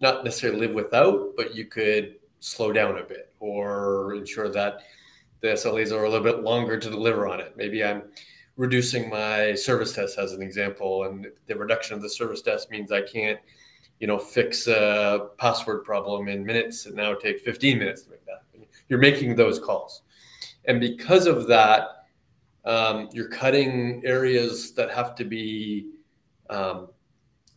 not 0.00 0.24
necessarily 0.24 0.58
live 0.58 0.74
without 0.74 1.36
but 1.36 1.54
you 1.54 1.66
could 1.66 2.16
slow 2.42 2.72
down 2.72 2.98
a 2.98 3.02
bit 3.04 3.34
or 3.40 4.14
ensure 4.14 4.48
that 4.50 4.82
the 5.40 5.48
SLAs 5.48 5.92
are 5.92 6.04
a 6.04 6.10
little 6.10 6.24
bit 6.24 6.42
longer 6.42 6.78
to 6.78 6.90
deliver 6.90 7.26
on 7.26 7.40
it. 7.40 7.56
Maybe 7.56 7.84
I'm 7.84 8.02
reducing 8.56 9.08
my 9.08 9.54
service 9.54 9.92
desk 9.92 10.18
as 10.18 10.32
an 10.32 10.42
example, 10.42 11.04
and 11.04 11.26
the 11.46 11.56
reduction 11.56 11.96
of 11.96 12.02
the 12.02 12.08
service 12.08 12.42
desk 12.42 12.70
means 12.70 12.92
I 12.92 13.02
can't 13.02 13.38
you 14.02 14.08
know, 14.08 14.18
fix 14.18 14.66
a 14.66 15.28
password 15.38 15.84
problem 15.84 16.26
in 16.26 16.44
minutes 16.44 16.86
and 16.86 16.96
now 16.96 17.14
take 17.14 17.38
15 17.38 17.78
minutes 17.78 18.02
to 18.02 18.10
make 18.10 18.26
that. 18.26 18.42
You're 18.88 18.98
making 18.98 19.36
those 19.36 19.60
calls. 19.60 20.02
And 20.64 20.80
because 20.80 21.28
of 21.28 21.46
that, 21.46 22.06
um, 22.64 23.10
you're 23.12 23.28
cutting 23.28 24.02
areas 24.04 24.72
that 24.72 24.90
have 24.90 25.14
to 25.14 25.24
be 25.24 25.90
um, 26.50 26.88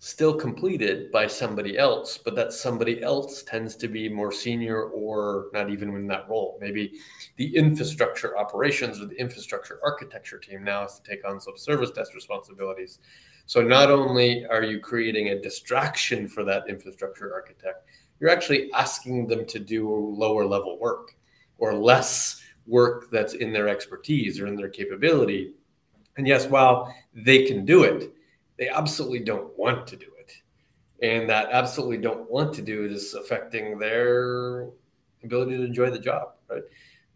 still 0.05 0.35
completed 0.35 1.11
by 1.11 1.25
somebody 1.25 1.79
else, 1.79 2.15
but 2.15 2.35
that 2.35 2.53
somebody 2.53 3.01
else 3.01 3.41
tends 3.41 3.75
to 3.75 3.87
be 3.87 4.07
more 4.07 4.31
senior 4.31 4.83
or 4.83 5.47
not 5.51 5.67
even 5.71 5.89
in 5.95 6.05
that 6.05 6.29
role. 6.29 6.59
Maybe 6.61 6.99
the 7.37 7.55
infrastructure 7.55 8.37
operations 8.37 9.01
or 9.01 9.07
the 9.07 9.19
infrastructure 9.19 9.79
architecture 9.83 10.37
team 10.37 10.63
now 10.63 10.81
has 10.81 10.99
to 10.99 11.09
take 11.09 11.27
on 11.27 11.39
some 11.41 11.57
service 11.57 11.89
desk 11.89 12.13
responsibilities. 12.13 12.99
So 13.47 13.63
not 13.63 13.89
only 13.89 14.45
are 14.45 14.61
you 14.61 14.79
creating 14.79 15.29
a 15.29 15.41
distraction 15.41 16.27
for 16.27 16.43
that 16.43 16.69
infrastructure 16.69 17.33
architect, 17.33 17.87
you're 18.19 18.29
actually 18.29 18.71
asking 18.73 19.25
them 19.25 19.43
to 19.47 19.57
do 19.57 19.89
lower 19.89 20.45
level 20.45 20.77
work 20.77 21.15
or 21.57 21.73
less 21.73 22.43
work 22.67 23.09
that's 23.09 23.33
in 23.33 23.51
their 23.51 23.67
expertise 23.67 24.39
or 24.39 24.45
in 24.45 24.55
their 24.55 24.69
capability. 24.69 25.53
And 26.17 26.27
yes, 26.27 26.45
while 26.45 26.93
they 27.15 27.47
can 27.47 27.65
do 27.65 27.85
it, 27.85 28.14
they 28.57 28.69
absolutely 28.69 29.19
don't 29.19 29.57
want 29.57 29.87
to 29.87 29.95
do 29.95 30.07
it. 30.19 30.33
And 31.01 31.29
that 31.29 31.49
absolutely 31.51 31.97
don't 31.97 32.29
want 32.29 32.53
to 32.55 32.61
do 32.61 32.85
it 32.85 32.91
is 32.91 33.13
affecting 33.13 33.77
their 33.77 34.69
ability 35.23 35.57
to 35.57 35.63
enjoy 35.63 35.89
the 35.89 35.99
job, 35.99 36.33
right? 36.49 36.63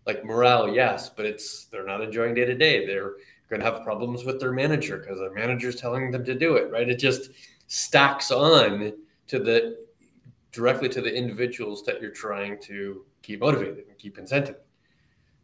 Like 0.06 0.26
morale, 0.26 0.74
yes, 0.74 1.10
but 1.10 1.26
it's 1.26 1.66
they're 1.66 1.86
not 1.86 2.02
enjoying 2.02 2.34
day 2.34 2.46
to 2.46 2.56
day. 2.56 2.86
They're 2.86 3.14
going 3.50 3.62
to 3.62 3.66
have 3.66 3.84
problems 3.84 4.26
with 4.26 4.40
their 4.40 4.52
manager 4.52 4.98
because 4.98 5.20
their 5.20 5.34
manager 5.34 5.70
is 5.70 5.76
telling 5.76 6.12
them 6.12 6.26
to 6.26 6.36
do 6.36 6.56
it, 6.56 6.72
right? 6.72 6.90
It 6.90 7.00
just 7.00 7.32
stacks 7.68 8.32
on 8.32 8.94
to 9.28 9.40
the 9.40 9.86
directly 10.52 10.90
to 10.90 11.02
the 11.02 11.14
individuals 11.14 11.84
that 11.84 12.02
you're 12.02 12.12
trying 12.12 12.60
to 12.64 13.06
keep 13.22 13.40
motivated 13.40 13.86
and 13.88 13.98
keep 13.98 14.18
incentive. 14.18 14.58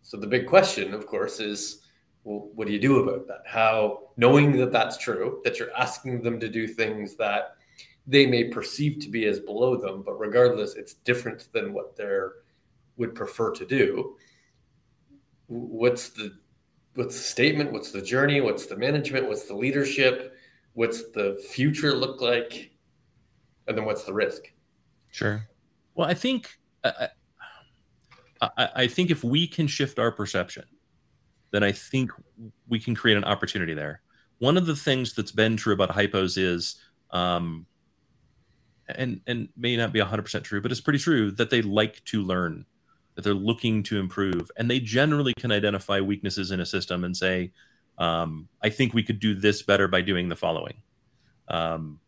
So 0.02 0.18
the 0.18 0.28
big 0.28 0.48
question, 0.48 0.94
of 0.94 1.08
course, 1.08 1.40
is 1.40 1.85
well, 2.25 2.50
what 2.55 2.65
do 2.67 2.74
you 2.74 2.79
do 2.79 3.08
about 3.08 3.27
that? 3.27 3.44
How, 3.46 4.10
knowing 4.17 4.51
that 4.58 4.72
that's 4.72 4.98
true, 4.98 5.41
that 5.44 5.60
you're 5.60 5.75
asking 5.77 6.24
them 6.24 6.39
to 6.39 6.50
do 6.50 6.67
things 6.67 7.15
that 7.15 7.55
they 8.08 8.25
may 8.25 8.46
perceive 8.46 9.00
to 9.01 9.10
be 9.10 9.25
as 9.25 9.39
below 9.39 9.77
them, 9.77 10.01
but 10.03 10.20
regardless, 10.20 10.75
it's 10.75 10.96
different 10.96 11.48
than 11.53 11.72
what 11.72 11.96
they 11.96 12.17
would 12.98 13.13
prefer 13.13 13.51
to 13.51 13.65
do. 13.65 14.17
What's 15.48 16.10
the 16.10 16.38
what's 16.96 17.15
the 17.15 17.24
statement? 17.24 17.72
What's 17.72 17.91
the 17.91 18.01
journey? 18.01 18.41
What's 18.41 18.65
the 18.65 18.75
management? 18.75 19.27
What's 19.27 19.44
the 19.44 19.55
leadership? 19.55 20.36
What's 20.74 21.12
the 21.12 21.41
future 21.51 21.94
look 21.94 22.22
like? 22.22 22.72
And 23.67 23.77
then 23.77 23.86
what's 23.86 24.03
the 24.03 24.13
risk? 24.13 24.51
Sure. 25.12 25.48
Well, 25.94 26.08
I 26.08 26.13
think 26.13 26.58
uh, 26.84 26.91
uh, 27.00 27.08
I, 28.41 28.50
I, 28.58 28.70
I 28.75 28.88
think 28.88 29.12
if 29.12 29.24
we 29.24 29.48
can 29.48 29.67
shift 29.67 30.00
our 30.00 30.12
perception, 30.12 30.65
then 31.56 31.64
I 31.64 31.72
think 31.72 32.12
we 32.68 32.80
can 32.80 32.96
create 32.96 33.18
an 33.18 33.24
opportunity 33.24 33.74
there. 33.74 34.02
One 34.40 34.58
of 34.58 34.66
the 34.66 34.76
things 34.76 35.14
that's 35.14 35.32
been 35.32 35.56
true 35.58 35.74
about 35.74 35.90
hypos 35.90 36.38
is, 36.38 36.76
um, 37.12 37.66
and 38.88 39.22
and 39.26 39.50
may 39.58 39.78
not 39.78 39.94
be 39.94 40.00
100% 40.00 40.44
true, 40.44 40.62
but 40.62 40.72
it's 40.72 40.82
pretty 40.82 41.00
true 41.00 41.32
that 41.32 41.50
they 41.50 41.62
like 41.62 42.04
to 42.06 42.22
learn 42.22 42.66
that 43.16 43.24
they're 43.24 43.34
looking 43.34 43.82
to 43.84 43.98
improve 43.98 44.52
and 44.58 44.70
they 44.70 44.80
generally 44.80 45.34
can 45.40 45.52
identify 45.52 46.00
weaknesses 46.00 46.52
in 46.52 46.60
a 46.60 46.66
system 46.66 47.04
and 47.04 47.16
say 47.18 47.52
um, 47.98 48.48
i 48.62 48.70
think 48.70 48.94
we 48.94 49.04
could 49.04 49.20
do 49.20 49.34
this 49.34 49.62
better 49.62 49.88
by 49.88 50.02
doing 50.02 50.30
the 50.30 50.36
following 50.36 50.76
um, 51.48 52.00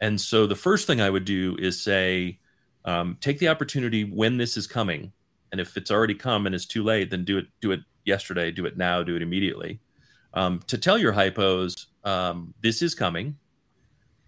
and 0.00 0.20
so 0.20 0.46
the 0.46 0.56
first 0.56 0.86
thing 0.86 1.00
i 1.00 1.08
would 1.08 1.24
do 1.24 1.56
is 1.58 1.80
say 1.80 2.38
um, 2.84 3.16
take 3.20 3.38
the 3.38 3.48
opportunity 3.48 4.04
when 4.04 4.36
this 4.36 4.56
is 4.56 4.66
coming 4.66 5.12
and 5.52 5.60
if 5.60 5.76
it's 5.76 5.90
already 5.90 6.14
come 6.14 6.46
and 6.46 6.54
it's 6.54 6.66
too 6.66 6.82
late 6.82 7.10
then 7.10 7.24
do 7.24 7.38
it 7.38 7.46
do 7.60 7.70
it 7.70 7.80
yesterday 8.06 8.50
do 8.50 8.66
it 8.66 8.76
now 8.76 9.02
do 9.02 9.16
it 9.16 9.22
immediately 9.22 9.80
um, 10.34 10.60
to 10.66 10.78
tell 10.78 10.96
your 10.98 11.12
hypos 11.12 11.86
um, 12.04 12.54
this 12.62 12.82
is 12.82 12.94
coming 12.94 13.36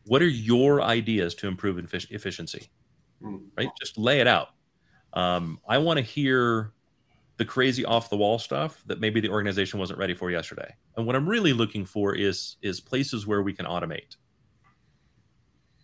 what 0.06 0.22
are 0.22 0.28
your 0.28 0.82
ideas 0.82 1.34
to 1.34 1.46
improve 1.46 1.78
efficiency 2.10 2.68
hmm. 3.22 3.36
right 3.56 3.70
just 3.80 3.96
lay 3.96 4.20
it 4.20 4.26
out 4.26 4.50
um, 5.12 5.58
I 5.66 5.78
want 5.78 5.98
to 5.98 6.02
hear 6.02 6.72
the 7.36 7.44
crazy 7.44 7.84
off 7.84 8.10
the 8.10 8.16
wall 8.16 8.38
stuff 8.38 8.82
that 8.86 9.00
maybe 9.00 9.20
the 9.20 9.28
organization 9.28 9.78
wasn't 9.78 9.98
ready 9.98 10.14
for 10.14 10.30
yesterday. 10.30 10.74
And 10.96 11.06
what 11.06 11.14
I'm 11.16 11.28
really 11.28 11.52
looking 11.52 11.84
for 11.84 12.14
is 12.14 12.56
is 12.62 12.80
places 12.80 13.26
where 13.26 13.42
we 13.42 13.52
can 13.52 13.66
automate. 13.66 14.16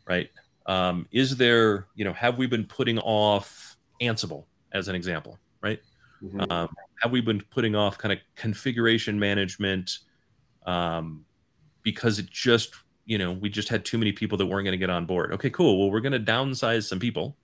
Right? 0.07 0.31
Um, 0.67 1.07
is 1.11 1.37
there, 1.37 1.87
you 1.95 2.05
know, 2.05 2.13
have 2.13 2.39
we 2.39 2.47
been 2.47 2.65
putting 2.65 2.99
off 2.99 3.77
Ansible 4.01 4.45
as 4.73 4.89
an 4.89 4.95
example, 4.95 5.39
right? 5.63 5.81
Mm-hmm. 6.23 6.51
Um, 6.51 6.69
have 7.01 7.13
we 7.13 7.21
been 7.21 7.43
putting 7.51 7.75
off 7.75 7.99
kind 7.99 8.13
of 8.13 8.19
configuration 8.37 9.19
management 9.19 9.99
um, 10.67 11.25
because 11.83 12.19
it 12.19 12.31
just, 12.31 12.75
you 13.05 13.19
know, 13.19 13.33
we 13.33 13.49
just 13.49 13.69
had 13.69 13.85
too 13.85 13.99
many 13.99 14.13
people 14.13 14.39
that 14.39 14.47
weren't 14.47 14.65
going 14.65 14.73
to 14.73 14.79
get 14.79 14.91
on 14.91 15.07
board? 15.07 15.33
Okay, 15.33 15.51
cool. 15.51 15.79
Well, 15.79 15.91
we're 15.91 16.01
going 16.01 16.13
to 16.13 16.33
downsize 16.33 16.89
some 16.89 16.99
people 16.99 17.37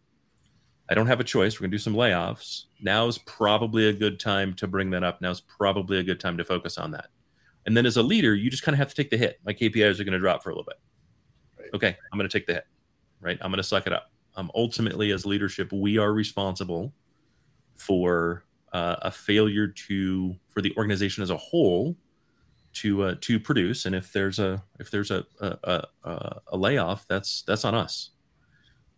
I 0.90 0.95
don't 0.95 1.07
have 1.07 1.21
a 1.21 1.25
choice. 1.25 1.54
We're 1.54 1.64
going 1.64 1.71
to 1.71 1.76
do 1.76 1.83
some 1.83 1.95
layoffs. 1.95 2.64
Now's 2.80 3.19
probably 3.19 3.88
a 3.88 3.92
good 3.92 4.19
time 4.19 4.54
to 4.54 4.66
bring 4.66 4.90
that 4.90 5.04
up. 5.04 5.21
Now's 5.23 5.40
probably 5.40 5.99
a 5.99 6.02
good 6.02 6.19
time 6.19 6.37
to 6.37 6.45
focus 6.45 6.78
on 6.78 6.90
that. 6.90 7.07
And 7.64 7.76
then 7.76 7.87
as 7.87 7.97
a 7.97 8.02
leader, 8.02 8.35
you 8.35 8.50
just 8.50 8.64
kind 8.64 8.75
of 8.75 8.80
have 8.80 8.88
to 8.88 8.95
take 8.97 9.11
the 9.11 9.16
hit. 9.16 9.38
My 9.47 9.54
KPIs 9.54 10.00
are 10.00 10.04
going 10.04 10.14
to 10.14 10.19
drop 10.19 10.42
for 10.42 10.50
a 10.50 10.52
little 10.52 10.64
bit. 10.64 10.80
Right. 11.61 11.69
Okay, 11.75 11.97
I'm 12.12 12.19
going 12.19 12.28
to 12.28 12.38
take 12.38 12.47
the 12.47 12.54
hit. 12.54 12.66
Right? 13.21 13.38
I'm 13.40 13.52
going 13.52 13.59
to 13.59 13.62
suck 13.62 13.87
it 13.87 13.92
up. 13.92 14.11
Um, 14.35 14.50
ultimately, 14.54 15.12
as 15.12 15.25
leadership, 15.25 15.73
we 15.73 15.97
are 15.97 16.12
responsible 16.12 16.92
for 17.76 18.45
uh, 18.72 18.96
a 19.02 19.10
failure 19.10 19.68
to 19.68 20.34
for 20.48 20.60
the 20.62 20.74
organization 20.76 21.22
as 21.22 21.30
a 21.30 21.36
whole 21.36 21.96
to 22.74 23.02
uh, 23.02 23.14
to 23.20 23.40
produce. 23.40 23.86
And 23.86 23.94
if 23.94 24.12
there's 24.12 24.38
a 24.38 24.62
if 24.78 24.90
there's 24.90 25.10
a 25.10 25.24
a, 25.40 25.84
a, 26.04 26.40
a 26.48 26.56
layoff, 26.56 27.06
that's 27.08 27.42
that's 27.42 27.64
on 27.64 27.74
us 27.74 28.10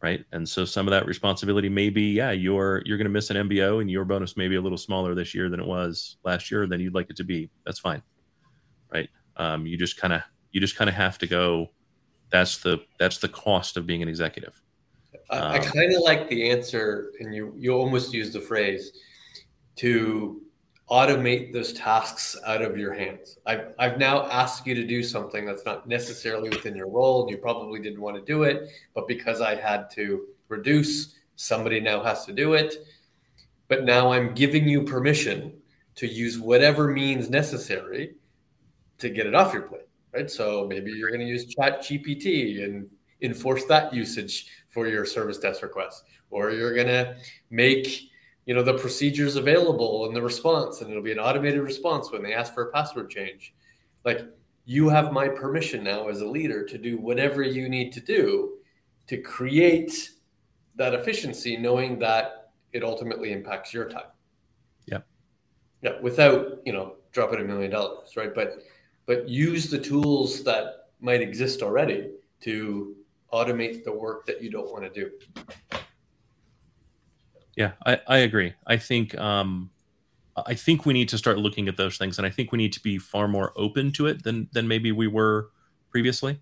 right? 0.02 0.25
And 0.33 0.47
so 0.47 0.64
some 0.64 0.87
of 0.87 0.91
that 0.91 1.07
responsibility 1.07 1.69
may 1.69 1.88
be, 1.88 2.12
yeah, 2.12 2.33
you're 2.33 2.83
you're 2.85 2.99
going 2.99 3.07
to 3.07 3.11
miss 3.11 3.31
an 3.31 3.49
MBO, 3.49 3.81
and 3.81 3.91
your 3.91 4.05
bonus 4.05 4.37
may 4.37 4.49
be 4.49 4.57
a 4.57 4.61
little 4.61 4.76
smaller 4.76 5.14
this 5.14 5.35
year 5.35 5.49
than 5.49 5.61
it 5.61 5.67
was 5.67 6.17
last 6.25 6.50
year 6.50 6.67
than 6.67 6.81
you'd 6.81 6.95
like 6.95 7.09
it 7.09 7.17
to 7.17 7.25
be. 7.25 7.49
That's 7.64 7.79
fine, 7.79 8.02
right? 8.93 9.09
Um, 9.37 9.64
you 9.64 9.79
just 9.79 9.97
kind 9.97 10.12
of 10.12 10.23
you 10.50 10.61
just 10.61 10.76
kind 10.76 10.91
of 10.91 10.97
have 10.97 11.17
to 11.19 11.26
go. 11.26 11.71
That's 12.31 12.59
the 12.59 12.81
that's 12.99 13.19
the 13.19 13.29
cost 13.29 13.76
of 13.76 13.87
being 13.87 14.02
an 14.02 14.09
executive. 14.09 14.61
I, 15.31 15.37
um, 15.38 15.52
I 15.52 15.59
kind 15.61 15.95
of 15.95 16.02
like 16.02 16.29
the 16.29 16.50
answer, 16.50 17.12
and 17.21 17.35
you 17.35 17.55
you 17.57 17.73
almost 17.73 18.12
use 18.12 18.33
the 18.33 18.41
phrase 18.41 18.93
to 19.76 20.43
automate 20.91 21.52
those 21.52 21.73
tasks 21.73 22.37
out 22.45 22.61
of 22.61 22.76
your 22.76 22.93
hands. 22.93 23.38
I've, 23.47 23.75
I've 23.79 23.99
now 23.99 24.26
asked 24.26 24.67
you 24.67 24.75
to 24.75 24.87
do 24.87 25.02
something 25.02 25.47
that's 25.47 25.64
not 25.64 25.88
necessarily 25.88 26.50
within 26.50 26.76
your 26.76 26.88
role. 26.88 27.23
And 27.23 27.31
you 27.31 27.38
probably 27.38 27.81
didn't 27.81 28.00
want 28.00 28.17
to 28.17 28.23
do 28.23 28.43
it, 28.43 28.69
but 28.95 29.09
because 29.09 29.41
I 29.41 29.55
had 29.55 29.91
to 29.93 30.26
reduce, 30.49 31.14
somebody 31.37 31.81
now 31.81 32.02
has 32.02 32.26
to 32.26 32.33
do 32.33 32.55
it. 32.55 32.75
But 33.69 33.85
now 33.85 34.12
I'm 34.12 34.35
giving 34.35 34.69
you 34.69 34.83
permission 34.83 35.55
to 35.95 36.07
use 36.07 36.38
whatever 36.38 36.88
means 36.88 37.31
necessary 37.31 38.17
to 38.99 39.09
get 39.09 39.26
it 39.26 39.35
off 39.35 39.55
your 39.55 39.62
plate, 39.62 39.88
right? 40.12 40.31
So 40.31 40.67
maybe 40.69 40.93
you're 40.93 41.11
going 41.11 41.21
to 41.21 41.26
use 41.26 41.47
Chat 41.47 41.81
GPT 41.81 42.64
and 42.64 42.87
enforce 43.23 43.64
that 43.64 43.95
usage 43.95 44.49
for 44.69 44.88
your 44.88 45.07
service 45.07 45.38
desk 45.38 45.62
request, 45.62 46.05
or 46.31 46.50
you're 46.50 46.75
going 46.75 46.87
to 46.88 47.17
make 47.50 48.11
you 48.47 48.55
know 48.55 48.63
the 48.63 48.79
procedures 48.79 49.37
available 49.37 50.07
and 50.07 50.17
the 50.17 50.23
response 50.23 50.81
and 50.81 50.91
it'll 50.91 51.03
be 51.03 51.13
an 51.13 51.19
automated 51.19 51.61
response 51.61 52.11
when 52.11 52.23
they 52.23 52.35
ask 52.35 52.55
for 52.55 52.69
a 52.69 52.73
password 52.73 53.11
change. 53.11 53.55
Like 54.05 54.23
you 54.65 54.89
have 54.89 55.13
my 55.13 55.29
permission 55.29 55.85
now 55.85 56.09
as 56.09 56.21
a 56.21 56.27
leader 56.27 56.65
to 56.67 56.79
do 56.79 56.99
whatever 56.99 57.43
you 57.43 57.69
need 57.69 57.93
to 57.93 58.01
do 58.01 58.55
to 59.07 59.19
create 59.19 60.11
that 60.77 60.95
efficiency 60.95 61.57
knowing 61.57 61.99
that 61.99 62.53
it 62.73 62.83
ultimately 62.83 63.33
impacts 63.33 63.73
your 63.73 63.89
time. 63.89 64.11
Yeah. 64.87 64.99
Yeah 65.83 66.01
without 66.01 66.59
you 66.65 66.73
know 66.73 66.97
dropping 67.13 67.41
a 67.41 67.45
million 67.45 67.71
dollars 67.71 68.17
right? 68.17 68.35
But 68.35 68.63
but 69.07 69.29
use 69.29 69.71
the 69.71 69.79
tools 69.79 70.43
that 70.45 70.88
might 71.01 71.21
exist 71.21 71.62
already 71.62 72.11
to 72.40 72.97
automate 73.33 73.85
the 73.85 73.93
work 73.93 74.27
that 74.27 74.43
you 74.43 74.51
don't 74.51 74.71
want 74.71 74.83
to 74.83 74.90
do 74.90 75.11
yeah, 77.57 77.73
I, 77.85 78.01
I 78.07 78.19
agree. 78.19 78.55
I 78.67 78.77
think 78.77 79.17
um, 79.19 79.71
I 80.37 80.55
think 80.55 80.87
we 80.87 80.95
need 80.95 81.09
to 81.11 81.19
start 81.19 81.38
looking 81.38 81.69
at 81.69 81.77
those 81.77 81.99
things, 81.99 82.19
and 82.19 82.27
I 82.27 82.31
think 82.31 82.53
we 82.53 82.59
need 82.59 82.73
to 82.73 82.83
be 82.83 82.99
far 82.99 83.29
more 83.29 83.53
open 83.57 83.93
to 83.93 84.07
it 84.07 84.23
than 84.23 84.49
than 84.53 84.67
maybe 84.67 84.93
we 84.93 85.07
were 85.07 85.51
previously, 85.91 86.41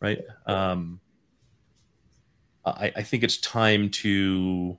right? 0.00 0.20
Um, 0.46 1.00
I, 2.64 2.92
I 2.96 3.02
think 3.02 3.22
it's 3.22 3.38
time 3.38 3.90
to 3.90 4.78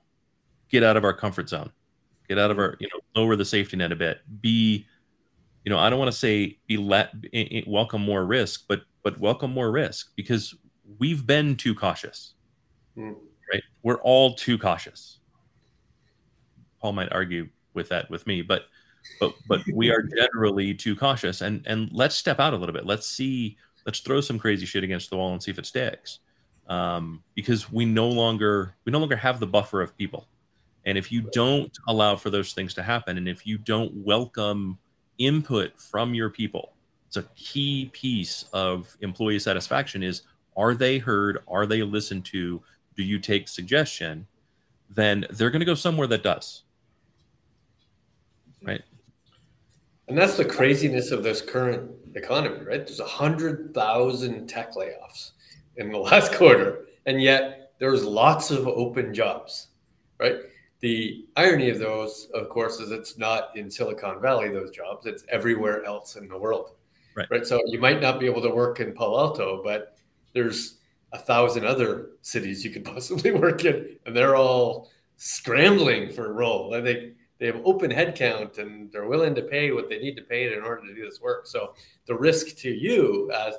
get 0.68 0.82
out 0.82 0.96
of 0.96 1.04
our 1.04 1.12
comfort 1.12 1.48
zone, 1.48 1.70
get 2.28 2.38
out 2.38 2.50
of 2.50 2.58
our 2.58 2.76
you 2.80 2.88
know 2.92 3.20
lower 3.20 3.36
the 3.36 3.44
safety 3.44 3.76
net 3.76 3.92
a 3.92 3.96
bit. 3.96 4.18
Be, 4.40 4.86
you 5.64 5.70
know, 5.70 5.78
I 5.78 5.88
don't 5.88 6.00
want 6.00 6.10
to 6.10 6.18
say 6.18 6.58
be 6.66 6.78
let 6.78 7.14
welcome 7.68 8.02
more 8.02 8.26
risk, 8.26 8.64
but 8.66 8.82
but 9.04 9.20
welcome 9.20 9.52
more 9.52 9.70
risk 9.70 10.10
because 10.16 10.52
we've 10.98 11.24
been 11.24 11.54
too 11.54 11.76
cautious, 11.76 12.34
mm. 12.96 13.14
right? 13.52 13.62
We're 13.84 14.00
all 14.00 14.34
too 14.34 14.58
cautious 14.58 15.19
Paul 16.80 16.92
might 16.92 17.12
argue 17.12 17.48
with 17.74 17.88
that 17.90 18.10
with 18.10 18.26
me, 18.26 18.42
but 18.42 18.66
but 19.18 19.34
but 19.48 19.60
we 19.72 19.90
are 19.90 20.02
generally 20.16 20.74
too 20.74 20.96
cautious 20.96 21.40
and 21.40 21.66
and 21.66 21.90
let's 21.92 22.14
step 22.14 22.40
out 22.40 22.54
a 22.54 22.56
little 22.56 22.74
bit. 22.74 22.86
Let's 22.86 23.06
see, 23.06 23.56
let's 23.86 24.00
throw 24.00 24.20
some 24.20 24.38
crazy 24.38 24.66
shit 24.66 24.84
against 24.84 25.10
the 25.10 25.16
wall 25.16 25.32
and 25.32 25.42
see 25.42 25.50
if 25.50 25.58
it 25.58 25.66
sticks. 25.66 26.20
Um, 26.68 27.24
because 27.34 27.72
we 27.72 27.84
no 27.84 28.08
longer 28.08 28.74
we 28.84 28.92
no 28.92 28.98
longer 28.98 29.16
have 29.16 29.40
the 29.40 29.46
buffer 29.46 29.82
of 29.82 29.96
people. 29.96 30.26
And 30.86 30.96
if 30.96 31.12
you 31.12 31.22
don't 31.32 31.76
allow 31.88 32.16
for 32.16 32.30
those 32.30 32.52
things 32.52 32.72
to 32.74 32.82
happen, 32.82 33.18
and 33.18 33.28
if 33.28 33.46
you 33.46 33.58
don't 33.58 33.92
welcome 33.94 34.78
input 35.18 35.78
from 35.78 36.14
your 36.14 36.30
people, 36.30 36.72
it's 37.06 37.18
a 37.18 37.24
key 37.34 37.90
piece 37.92 38.46
of 38.52 38.96
employee 39.00 39.38
satisfaction 39.38 40.02
is 40.02 40.22
are 40.56 40.74
they 40.74 40.98
heard? 40.98 41.38
Are 41.48 41.66
they 41.66 41.82
listened 41.82 42.24
to? 42.26 42.62
Do 42.96 43.02
you 43.02 43.18
take 43.18 43.48
suggestion? 43.48 44.26
Then 44.88 45.26
they're 45.30 45.50
going 45.50 45.60
to 45.60 45.66
go 45.66 45.74
somewhere 45.74 46.06
that 46.08 46.22
does 46.22 46.62
right? 48.62 48.82
And 50.08 50.18
that's 50.18 50.36
the 50.36 50.44
craziness 50.44 51.12
of 51.12 51.22
this 51.22 51.40
current 51.40 51.90
economy, 52.14 52.64
right? 52.64 52.86
There's 52.86 53.00
a 53.00 53.06
hundred 53.06 53.72
thousand 53.74 54.48
tech 54.48 54.74
layoffs 54.74 55.32
in 55.76 55.92
the 55.92 55.98
last 56.10 56.32
quarter, 56.32 56.86
and 57.06 57.22
yet 57.22 57.72
there's 57.78 58.04
lots 58.04 58.50
of 58.50 58.66
open 58.66 59.14
jobs, 59.14 59.68
right? 60.18 60.36
The 60.80 61.26
irony 61.36 61.68
of 61.68 61.78
those, 61.78 62.28
of 62.34 62.48
course, 62.48 62.80
is 62.80 62.90
it's 62.90 63.18
not 63.18 63.56
in 63.56 63.70
Silicon 63.70 64.20
Valley, 64.20 64.48
those 64.48 64.70
jobs, 64.70 65.06
it's 65.06 65.24
everywhere 65.28 65.84
else 65.84 66.16
in 66.16 66.26
the 66.28 66.38
world. 66.38 66.72
Right. 67.14 67.26
right. 67.30 67.46
So 67.46 67.60
you 67.66 67.78
might 67.78 68.00
not 68.00 68.18
be 68.18 68.26
able 68.26 68.42
to 68.42 68.50
work 68.50 68.80
in 68.80 68.92
Palo 68.92 69.18
Alto, 69.18 69.62
but 69.62 69.96
there's 70.32 70.78
a 71.12 71.18
thousand 71.18 71.66
other 71.66 72.10
cities 72.22 72.64
you 72.64 72.70
could 72.70 72.84
possibly 72.94 73.32
work 73.32 73.64
in, 73.64 73.96
and 74.06 74.16
they're 74.16 74.36
all 74.36 74.90
scrambling 75.16 76.10
for 76.10 76.30
a 76.30 76.32
role. 76.32 76.74
I 76.74 76.82
think 76.82 77.14
they 77.40 77.46
have 77.46 77.60
open 77.64 77.90
headcount 77.90 78.58
and 78.58 78.92
they're 78.92 79.08
willing 79.08 79.34
to 79.34 79.42
pay 79.42 79.72
what 79.72 79.88
they 79.88 79.98
need 79.98 80.14
to 80.14 80.22
pay 80.22 80.52
in 80.52 80.62
order 80.62 80.86
to 80.86 80.94
do 80.94 81.04
this 81.04 81.20
work. 81.22 81.46
So 81.46 81.74
the 82.06 82.14
risk 82.14 82.56
to 82.58 82.70
you 82.70 83.32
as 83.32 83.54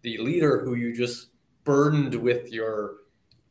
the 0.00 0.16
leader 0.18 0.64
who 0.64 0.74
you 0.74 0.96
just 0.96 1.28
burdened 1.62 2.14
with 2.14 2.50
your 2.50 2.94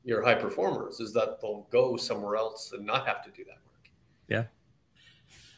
your 0.03 0.23
high 0.23 0.35
performers 0.35 0.99
is 0.99 1.13
that 1.13 1.39
they'll 1.39 1.67
go 1.69 1.95
somewhere 1.95 2.35
else 2.35 2.71
and 2.73 2.83
not 2.83 3.05
have 3.05 3.23
to 3.23 3.29
do 3.29 3.43
that 3.43 3.59
work. 3.67 3.91
Yeah. 4.27 4.45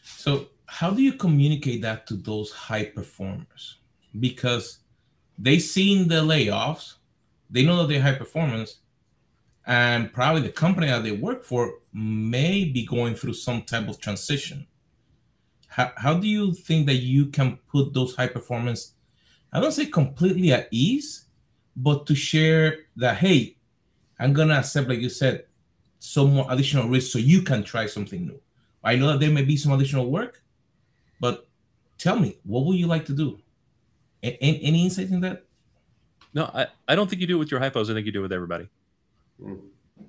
So 0.03 0.47
how 0.65 0.91
do 0.91 1.01
you 1.01 1.13
communicate 1.13 1.81
that 1.83 2.05
to 2.07 2.15
those 2.15 2.51
high 2.51 2.85
performers? 2.85 3.77
Because 4.19 4.79
they've 5.37 5.61
seen 5.61 6.09
the 6.09 6.21
layoffs, 6.21 6.95
they 7.49 7.63
know 7.63 7.77
that 7.77 7.87
they're 7.87 8.01
high 8.01 8.15
performance, 8.15 8.79
and 9.71 10.11
probably 10.11 10.41
the 10.41 10.49
company 10.49 10.87
that 10.87 11.01
they 11.01 11.13
work 11.13 11.45
for 11.45 11.75
may 11.93 12.65
be 12.65 12.85
going 12.85 13.15
through 13.15 13.31
some 13.31 13.61
type 13.61 13.87
of 13.87 14.01
transition. 14.01 14.67
How, 15.69 15.93
how 15.95 16.15
do 16.15 16.27
you 16.27 16.53
think 16.53 16.87
that 16.87 16.95
you 16.95 17.27
can 17.27 17.57
put 17.71 17.93
those 17.93 18.13
high 18.13 18.27
performance, 18.27 18.95
I 19.53 19.61
don't 19.61 19.71
say 19.71 19.85
completely 19.85 20.51
at 20.51 20.67
ease, 20.71 21.23
but 21.77 22.05
to 22.07 22.15
share 22.15 22.79
that, 22.97 23.19
hey, 23.19 23.55
I'm 24.19 24.33
going 24.33 24.49
to 24.49 24.55
accept, 24.55 24.89
like 24.89 24.99
you 24.99 25.07
said, 25.07 25.45
some 25.99 26.33
more 26.33 26.47
additional 26.49 26.89
risk 26.89 27.13
so 27.13 27.19
you 27.19 27.41
can 27.41 27.63
try 27.63 27.85
something 27.85 28.27
new. 28.27 28.41
I 28.83 28.97
know 28.97 29.07
that 29.07 29.21
there 29.21 29.31
may 29.31 29.43
be 29.43 29.55
some 29.55 29.71
additional 29.71 30.11
work, 30.11 30.43
but 31.21 31.47
tell 31.97 32.19
me, 32.19 32.39
what 32.43 32.65
would 32.65 32.75
you 32.75 32.87
like 32.87 33.05
to 33.05 33.13
do? 33.13 33.39
A- 34.21 34.37
any 34.43 34.83
insight 34.83 35.11
in 35.11 35.21
that? 35.21 35.45
No, 36.33 36.51
I, 36.53 36.67
I 36.89 36.95
don't 36.95 37.09
think 37.09 37.21
you 37.21 37.27
do 37.27 37.37
it 37.37 37.39
with 37.39 37.51
your 37.51 37.61
hypos. 37.61 37.89
I 37.89 37.93
think 37.93 38.05
you 38.05 38.11
do 38.11 38.19
it 38.19 38.23
with 38.23 38.33
everybody. 38.33 38.67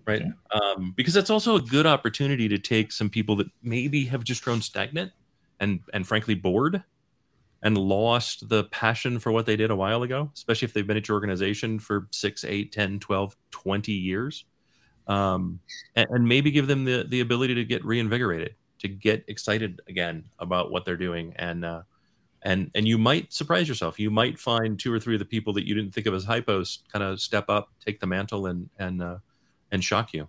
Right. 0.07 0.23
Um, 0.51 0.93
because 0.97 1.15
that's 1.15 1.31
also 1.31 1.57
a 1.57 1.61
good 1.61 1.87
opportunity 1.87 2.49
to 2.49 2.59
take 2.59 2.93
some 2.93 3.11
people 3.11 3.37
that 3.37 3.49
maybe 3.63 4.07
have 4.07 4.25
just 4.25 4.43
grown 4.43 4.61
stagnant 4.61 5.13
and 5.61 5.81
and 5.93 6.07
frankly 6.07 6.35
bored 6.35 6.83
and 7.63 7.79
lost 7.79 8.49
the 8.49 8.65
passion 8.65 9.19
for 9.19 9.31
what 9.31 9.47
they 9.47 9.57
did 9.57 9.71
a 9.71 9.77
while 9.77 10.03
ago, 10.03 10.31
especially 10.35 10.67
if 10.67 10.73
they've 10.73 10.87
been 10.87 10.97
at 10.97 11.07
your 11.07 11.15
organization 11.15 11.79
for 11.79 12.09
6, 12.11 12.45
8, 12.45 12.73
10, 12.73 12.99
12, 12.99 13.37
20 13.53 13.93
years. 13.93 14.45
Um, 15.07 15.61
and, 15.95 16.09
and 16.11 16.29
maybe 16.29 16.51
give 16.51 16.67
them 16.67 16.85
the, 16.85 17.05
the 17.09 17.21
ability 17.21 17.55
to 17.55 17.65
get 17.65 17.85
reinvigorated, 17.85 18.57
to 18.81 18.89
get 18.89 19.25
excited 19.29 19.81
again 19.89 20.25
about 20.41 20.73
what 20.73 20.85
they're 20.85 20.97
doing 20.97 21.35
and 21.37 21.65
uh, 21.65 21.83
and 22.45 22.71
and 22.75 22.87
you 22.87 22.99
might 22.99 23.33
surprise 23.33 23.69
yourself. 23.69 23.99
You 23.99 24.11
might 24.11 24.39
find 24.39 24.79
two 24.79 24.93
or 24.93 24.99
three 24.99 25.15
of 25.15 25.19
the 25.21 25.25
people 25.25 25.53
that 25.55 25.67
you 25.67 25.75
didn't 25.75 25.93
think 25.93 26.07
of 26.07 26.15
as 26.15 26.27
hypos 26.27 26.79
kind 26.93 27.03
of 27.03 27.21
step 27.21 27.47
up 27.49 27.71
take 27.85 28.01
the 28.01 28.07
mantle 28.07 28.47
and 28.47 28.69
and 28.79 29.03
uh, 29.03 29.19
and 29.71 29.83
shock 29.83 30.13
you. 30.13 30.29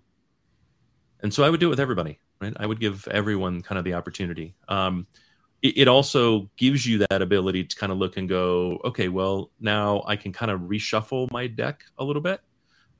And 1.20 1.32
so 1.32 1.42
i 1.42 1.50
would 1.50 1.60
do 1.60 1.66
it 1.66 1.70
with 1.70 1.80
everybody 1.80 2.20
right? 2.40 2.52
I 2.58 2.66
would 2.66 2.80
give 2.80 3.06
everyone 3.08 3.62
kind 3.62 3.78
of 3.78 3.84
the 3.84 3.94
opportunity. 3.94 4.54
Um, 4.68 5.06
it, 5.62 5.78
it 5.78 5.88
also 5.88 6.50
gives 6.56 6.86
you 6.86 6.98
that 6.98 7.22
ability 7.22 7.64
to 7.64 7.76
kind 7.76 7.90
of 7.90 7.98
look 7.98 8.16
and 8.16 8.28
go 8.28 8.80
okay 8.84 9.08
well 9.08 9.50
now 9.60 10.02
i 10.06 10.16
can 10.16 10.32
kind 10.32 10.50
of 10.50 10.60
reshuffle 10.62 11.30
my 11.30 11.46
deck 11.46 11.84
a 11.98 12.04
little 12.04 12.22
bit. 12.22 12.40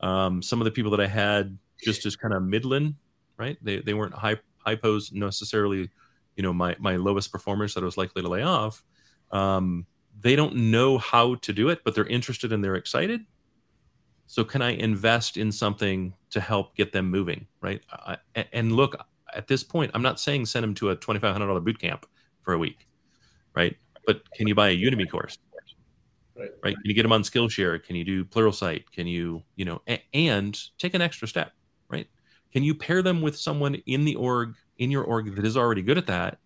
Um, 0.01 0.43
some 0.43 0.61
of 0.61 0.65
the 0.65 0.71
people 0.71 0.91
that 0.93 1.01
i 1.01 1.07
had 1.07 1.59
just 1.83 2.07
as 2.07 2.17
kind 2.17 2.35
of 2.35 2.43
midland 2.43 2.95
right? 3.37 3.59
They, 3.63 3.81
they 3.81 3.95
weren't 3.95 4.15
high 4.15 4.37
hypos 4.67 5.13
necessarily 5.13 5.91
you 6.37 6.43
know 6.43 6.53
my 6.53 6.77
my 6.79 6.97
lowest 6.97 7.31
performers 7.31 7.75
that 7.75 7.83
i 7.83 7.85
was 7.85 7.99
likely 7.99 8.23
to 8.23 8.29
lay 8.29 8.43
off 8.43 8.83
um, 9.35 9.87
they 10.19 10.37
don't 10.37 10.55
know 10.55 10.97
how 10.97 11.35
to 11.35 11.53
do 11.53 11.69
it, 11.69 11.83
but 11.85 11.95
they're 11.95 12.07
interested 12.07 12.53
and 12.53 12.65
they're 12.65 12.77
excited. 12.77 13.21
So 14.27 14.43
can 14.43 14.63
I 14.63 14.71
invest 14.71 15.37
in 15.37 15.53
something 15.53 16.15
to 16.31 16.41
help 16.41 16.75
get 16.77 16.93
them 16.93 17.11
moving, 17.11 17.47
right? 17.61 17.83
I, 17.93 18.17
and 18.53 18.73
look, 18.73 18.97
at 19.35 19.49
this 19.49 19.63
point, 19.63 19.91
I'm 19.93 20.03
not 20.03 20.19
saying 20.19 20.47
send 20.47 20.63
them 20.63 20.75
to 20.77 20.91
a 20.91 20.97
$2,500 20.97 21.63
boot 21.63 21.79
camp 21.79 22.07
for 22.41 22.55
a 22.55 22.59
week, 22.59 22.87
right? 23.55 23.77
But 24.07 24.23
can 24.33 24.47
you 24.47 24.55
buy 24.55 24.69
a 24.71 24.77
Udemy 24.77 25.11
course? 25.11 25.37
Right. 26.37 26.51
right. 26.63 26.75
Can 26.75 26.85
you 26.85 26.95
get 26.95 27.03
them 27.03 27.13
on 27.13 27.23
Skillshare? 27.23 27.83
Can 27.83 27.97
you 27.97 28.05
do 28.05 28.25
Pluralsight? 28.25 28.85
Can 28.91 29.07
you, 29.07 29.43
you 29.57 29.65
know, 29.65 29.83
and 30.13 30.59
take 30.79 30.95
an 30.95 31.01
extra 31.01 31.29
step, 31.29 31.53
right? 31.89 32.09
Can 32.53 32.65
you 32.65 32.75
pair 32.75 33.03
them 33.03 33.21
with 33.21 33.39
someone 33.39 33.77
in 33.87 34.05
the 34.05 34.17
org, 34.17 34.55
in 34.79 34.91
your 34.91 35.05
org 35.05 35.35
that 35.37 35.45
is 35.45 35.57
already 35.57 35.83
good 35.83 35.99
at 35.99 36.07
that? 36.07 36.39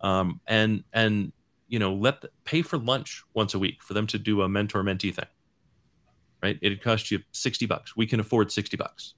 Um, 0.00 0.40
and, 0.46 0.84
and 0.92 1.32
you 1.68 1.78
know, 1.78 1.94
let 1.94 2.20
the, 2.20 2.30
pay 2.44 2.62
for 2.62 2.78
lunch 2.78 3.22
once 3.34 3.54
a 3.54 3.58
week 3.58 3.82
for 3.82 3.94
them 3.94 4.06
to 4.08 4.18
do 4.18 4.42
a 4.42 4.48
mentor 4.48 4.82
mentee 4.82 5.14
thing. 5.14 5.26
Right? 6.42 6.58
It'd 6.60 6.82
cost 6.82 7.10
you 7.10 7.20
60 7.32 7.66
bucks. 7.66 7.96
We 7.96 8.06
can 8.06 8.20
afford 8.20 8.52
60 8.52 8.76
bucks. 8.76 9.14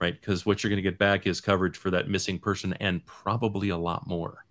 Right? 0.00 0.18
Because 0.18 0.46
what 0.46 0.62
you're 0.62 0.68
going 0.68 0.82
to 0.82 0.82
get 0.82 0.98
back 0.98 1.26
is 1.26 1.40
coverage 1.40 1.76
for 1.76 1.90
that 1.90 2.08
missing 2.08 2.38
person 2.38 2.72
and 2.74 3.04
probably 3.06 3.68
a 3.68 3.76
lot 3.76 4.06
more. 4.06 4.44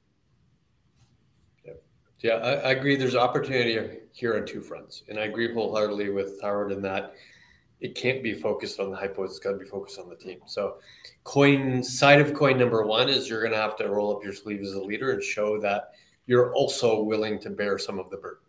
Yeah, 2.21 2.33
I, 2.33 2.51
I 2.51 2.71
agree. 2.71 2.95
There's 2.95 3.15
opportunity 3.15 3.99
here 4.11 4.35
on 4.35 4.45
two 4.45 4.61
fronts. 4.61 5.03
And 5.07 5.17
I 5.17 5.23
agree 5.23 5.53
wholeheartedly 5.53 6.09
with 6.09 6.41
Howard 6.41 6.71
in 6.71 6.81
that 6.81 7.13
it 7.79 7.95
can't 7.95 8.21
be 8.21 8.33
focused 8.33 8.79
on 8.79 8.91
the 8.91 8.97
hypos. 8.97 9.25
It's 9.25 9.39
got 9.39 9.51
to 9.51 9.57
be 9.57 9.65
focused 9.65 9.99
on 9.99 10.09
the 10.09 10.15
team. 10.15 10.39
So, 10.45 10.79
coin 11.23 11.81
side 11.81 12.19
of 12.19 12.33
coin 12.33 12.57
number 12.57 12.85
one 12.85 13.07
is 13.07 13.29
you're 13.29 13.41
going 13.41 13.53
to 13.53 13.57
have 13.57 13.77
to 13.77 13.89
roll 13.89 14.15
up 14.15 14.23
your 14.23 14.33
sleeves 14.33 14.67
as 14.67 14.75
a 14.75 14.81
leader 14.81 15.11
and 15.11 15.23
show 15.23 15.59
that 15.61 15.91
you're 16.29 16.53
also 16.53 17.01
willing 17.01 17.39
to 17.39 17.49
bear 17.49 17.79
some 17.79 17.97
of 17.97 18.11
the 18.11 18.17
burden, 18.17 18.43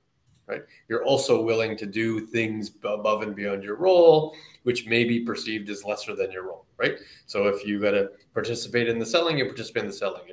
right? 0.46 0.60
You're 0.88 1.02
also 1.02 1.40
willing 1.40 1.78
to 1.78 1.86
do 1.86 2.26
things 2.26 2.72
above 2.84 3.22
and 3.22 3.34
beyond 3.34 3.64
your 3.64 3.76
role, 3.76 4.36
which 4.64 4.86
may 4.86 5.04
be 5.04 5.20
perceived 5.20 5.70
as 5.70 5.82
lesser 5.82 6.14
than 6.14 6.30
your 6.30 6.42
role, 6.42 6.66
right? 6.76 6.98
So 7.24 7.48
if 7.48 7.64
you 7.66 7.80
got 7.80 7.92
to 7.92 8.10
participate 8.34 8.90
in 8.90 8.98
the 8.98 9.06
selling, 9.06 9.38
you 9.38 9.46
participate 9.46 9.84
in 9.84 9.88
the 9.88 9.96
selling. 9.96 10.24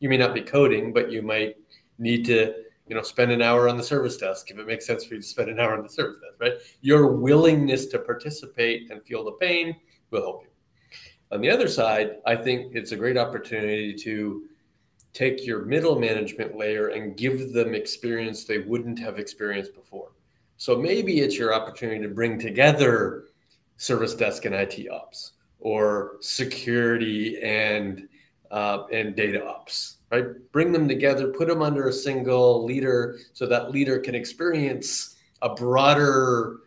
You 0.00 0.08
may 0.08 0.16
not 0.16 0.32
be 0.32 0.40
coding, 0.40 0.94
but 0.94 1.12
you 1.12 1.20
might 1.20 1.56
need 1.98 2.24
to, 2.24 2.54
you 2.88 2.96
know, 2.96 3.02
spend 3.02 3.30
an 3.32 3.42
hour 3.42 3.68
on 3.68 3.76
the 3.76 3.82
service 3.82 4.16
desk 4.16 4.50
if 4.50 4.56
it 4.56 4.66
makes 4.66 4.86
sense 4.86 5.04
for 5.04 5.12
you 5.12 5.20
to 5.20 5.26
spend 5.26 5.50
an 5.50 5.60
hour 5.60 5.76
on 5.76 5.82
the 5.82 5.90
service 5.90 6.16
desk, 6.16 6.40
right? 6.40 6.54
Your 6.80 7.12
willingness 7.12 7.84
to 7.88 7.98
participate 7.98 8.90
and 8.90 9.04
feel 9.04 9.26
the 9.26 9.32
pain 9.32 9.76
will 10.10 10.22
help 10.22 10.44
you. 10.44 10.48
On 11.32 11.42
the 11.42 11.50
other 11.50 11.68
side, 11.68 12.12
I 12.24 12.34
think 12.34 12.74
it's 12.74 12.92
a 12.92 12.96
great 12.96 13.18
opportunity 13.18 13.92
to 13.92 14.48
take 15.14 15.46
your 15.46 15.64
middle 15.64 15.98
management 15.98 16.56
layer 16.56 16.88
and 16.88 17.16
give 17.16 17.52
them 17.52 17.74
experience 17.74 18.44
they 18.44 18.58
wouldn't 18.58 18.98
have 18.98 19.18
experienced 19.18 19.74
before. 19.74 20.10
So 20.56 20.76
maybe 20.76 21.20
it's 21.20 21.38
your 21.38 21.54
opportunity 21.54 22.02
to 22.02 22.08
bring 22.08 22.38
together 22.38 23.26
service 23.76 24.14
desk 24.14 24.44
and 24.44 24.54
IT 24.54 24.88
ops 24.90 25.32
or 25.60 26.16
security 26.20 27.40
and 27.42 28.08
uh, 28.50 28.86
and 28.92 29.16
data 29.16 29.44
ops, 29.44 29.98
right? 30.12 30.26
Bring 30.52 30.72
them 30.72 30.86
together, 30.86 31.28
put 31.28 31.48
them 31.48 31.62
under 31.62 31.88
a 31.88 31.92
single 31.92 32.64
leader, 32.64 33.18
so 33.32 33.46
that 33.46 33.72
leader 33.72 33.98
can 33.98 34.14
experience 34.14 35.16
a 35.42 35.54
broader, 35.54 36.58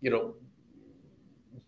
you 0.00 0.10
know, 0.10 0.34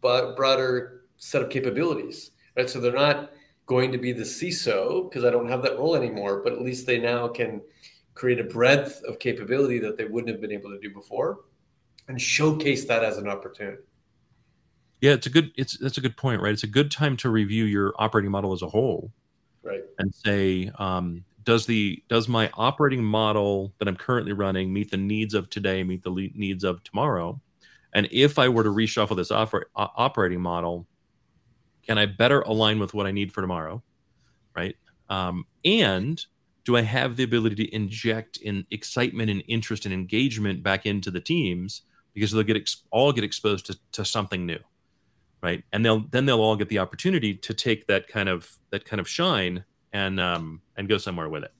broader 0.01 1.03
set 1.17 1.43
of 1.43 1.51
capabilities, 1.51 2.33
right? 2.57 2.71
So 2.71 2.79
they're 2.79 2.93
not 2.93 3.33
going 3.67 3.93
to 3.93 3.99
be 3.99 4.13
the 4.13 4.25
CISO 4.25 5.09
because 5.09 5.25
I 5.25 5.31
don't 5.31 5.49
have 5.49 5.63
that 5.63 5.79
role 5.79 5.95
anymore, 5.95 6.43
but 6.43 6.53
at 6.53 6.63
least 6.63 6.87
they 6.87 6.99
now 6.99 7.29
can 7.29 7.61
create 8.15 8.41
a 8.41 8.45
breadth 8.45 9.03
of 9.05 9.19
capability 9.19 9.79
that 9.79 9.97
they 9.97 10.05
wouldn't 10.05 10.31
have 10.31 10.41
been 10.41 10.53
able 10.53 10.71
to 10.71 10.79
do 10.79 10.93
before 10.93 11.41
and 12.09 12.21
showcase 12.21 12.85
that 12.87 13.05
as 13.05 13.19
an 13.19 13.29
opportunity. 13.29 13.83
Yeah, 15.01 15.13
it's 15.13 15.27
a 15.27 15.31
good 15.31 15.51
it's 15.57 15.77
that's 15.79 15.99
a 15.99 16.01
good 16.01 16.17
point, 16.17 16.41
right? 16.41 16.53
It's 16.53 16.63
a 16.63 16.69
good 16.69 16.91
time 16.91 17.17
to 17.19 17.31
review 17.31 17.65
your 17.65 17.93
operating 17.99 18.31
model 18.31 18.53
as 18.53 18.63
a 18.63 18.69
whole. 18.69 19.13
Right. 19.63 19.83
And 19.99 20.15
say, 20.15 20.71
um, 20.79 21.25
does 21.45 21.67
the 21.67 22.03
does 22.09 22.29
my 22.29 22.51
operating 22.55 23.03
model 23.03 23.73
that 23.79 23.89
I'm 23.89 23.97
currently 23.97 24.33
running 24.33 24.73
meet 24.73 24.91
the 24.91 24.97
needs 24.97 25.35
of 25.35 25.51
today, 25.51 25.83
meet 25.83 26.03
the 26.03 26.31
needs 26.35 26.63
of 26.63 26.83
tomorrow? 26.85 27.41
And 27.95 28.09
if 28.11 28.39
I 28.39 28.49
were 28.49 28.63
to 28.63 28.71
reshuffle 28.71 29.17
this 29.17 29.31
oper- 29.31 29.65
operating 29.75 30.41
model, 30.41 30.87
can 31.87 31.99
I 31.99 32.07
better 32.07 32.41
align 32.43 32.79
with 32.79 32.95
what 32.95 33.07
I 33.07 33.11
need 33.11 33.33
for 33.33 33.41
tomorrow? 33.41 33.83
Right. 34.55 34.77
Um, 35.09 35.47
and 35.65 36.25
do 36.65 36.77
I 36.77 36.83
have 36.83 37.17
the 37.17 37.25
ability 37.25 37.57
to 37.57 37.75
inject 37.75 38.37
in 38.39 38.67
excitement 38.71 39.31
and 39.31 39.43
interest 39.49 39.85
and 39.85 39.93
engagement 39.93 40.63
back 40.63 40.87
into 40.87 41.11
the 41.11 41.21
teams 41.21 41.83
because 42.15 42.31
they'll 42.31 42.43
get 42.43 42.57
ex- 42.57 42.85
all 42.91 43.13
get 43.13 43.25
exposed 43.25 43.67
to, 43.67 43.79
to 43.93 44.05
something 44.05 44.47
new, 44.47 44.59
right? 45.43 45.65
And 45.73 45.85
they'll 45.85 46.01
then 46.11 46.27
they'll 46.27 46.41
all 46.41 46.57
get 46.57 46.69
the 46.69 46.79
opportunity 46.79 47.35
to 47.35 47.55
take 47.55 47.87
that 47.89 48.07
kind 48.07 48.29
of 48.29 48.51
that 48.71 48.85
kind 48.85 49.01
of 49.01 49.09
shine 49.09 49.65
and 49.93 50.21
um, 50.21 50.63
and 50.77 50.89
go 50.89 50.99
somewhere 50.99 51.29
with 51.29 51.45
it. 51.45 51.53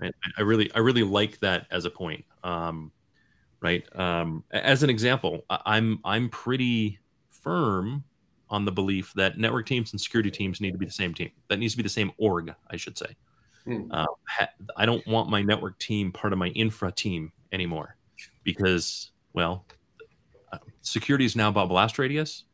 Right? 0.00 0.14
I 0.38 0.42
really 0.42 0.70
I 0.74 0.78
really 0.78 1.02
like 1.02 1.40
that 1.40 1.66
as 1.70 1.84
a 1.84 1.90
point, 1.90 2.24
um, 2.44 2.92
right? 3.60 3.84
Um, 3.98 4.44
as 4.52 4.82
an 4.82 4.90
example, 4.90 5.44
I'm 5.50 5.98
I'm 6.04 6.28
pretty 6.28 7.00
firm 7.44 8.02
on 8.50 8.64
the 8.64 8.72
belief 8.72 9.12
that 9.14 9.38
network 9.38 9.66
teams 9.66 9.92
and 9.92 10.00
security 10.00 10.30
teams 10.30 10.60
need 10.60 10.72
to 10.72 10.78
be 10.78 10.86
the 10.86 10.92
same 10.92 11.14
team. 11.14 11.30
That 11.48 11.58
needs 11.58 11.74
to 11.74 11.76
be 11.76 11.82
the 11.82 11.88
same 11.88 12.10
org, 12.18 12.52
I 12.70 12.76
should 12.76 12.98
say. 12.98 13.14
Hmm. 13.64 13.90
Uh, 13.90 14.06
I 14.76 14.86
don't 14.86 15.06
want 15.06 15.30
my 15.30 15.42
network 15.42 15.78
team 15.78 16.12
part 16.12 16.32
of 16.32 16.38
my 16.38 16.48
infra 16.48 16.92
team 16.92 17.32
anymore 17.52 17.96
because, 18.42 19.12
well, 19.32 19.64
uh, 20.52 20.58
security 20.82 21.24
is 21.24 21.36
now 21.36 21.48
about 21.48 21.68
blast 21.68 21.98
radius, 21.98 22.44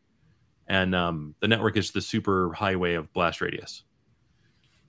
and 0.68 0.94
um, 0.94 1.34
the 1.40 1.48
network 1.48 1.76
is 1.76 1.90
the 1.90 2.00
super 2.00 2.52
highway 2.52 2.94
of 2.94 3.12
blast 3.12 3.40
radius, 3.40 3.82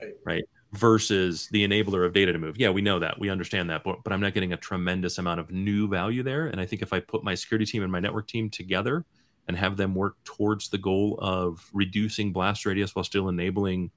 right. 0.00 0.14
right? 0.24 0.44
Versus 0.72 1.48
the 1.50 1.66
enabler 1.66 2.06
of 2.06 2.12
data 2.12 2.32
to 2.32 2.38
move. 2.38 2.56
Yeah, 2.56 2.70
we 2.70 2.82
know 2.82 3.00
that, 3.00 3.18
we 3.18 3.28
understand 3.28 3.68
that, 3.70 3.82
but, 3.82 3.98
but 4.04 4.12
I'm 4.12 4.20
not 4.20 4.32
getting 4.32 4.52
a 4.52 4.56
tremendous 4.56 5.18
amount 5.18 5.40
of 5.40 5.50
new 5.50 5.88
value 5.88 6.22
there. 6.22 6.46
And 6.46 6.60
I 6.60 6.66
think 6.66 6.82
if 6.82 6.92
I 6.92 7.00
put 7.00 7.24
my 7.24 7.34
security 7.34 7.66
team 7.66 7.82
and 7.82 7.90
my 7.90 8.00
network 8.00 8.28
team 8.28 8.48
together, 8.48 9.04
and 9.52 9.58
have 9.58 9.76
them 9.76 9.94
work 9.94 10.16
towards 10.24 10.70
the 10.70 10.78
goal 10.78 11.18
of 11.20 11.68
reducing 11.74 12.32
blast 12.32 12.64
radius 12.64 12.94
while 12.94 13.04
still 13.04 13.28
enabling 13.28 13.90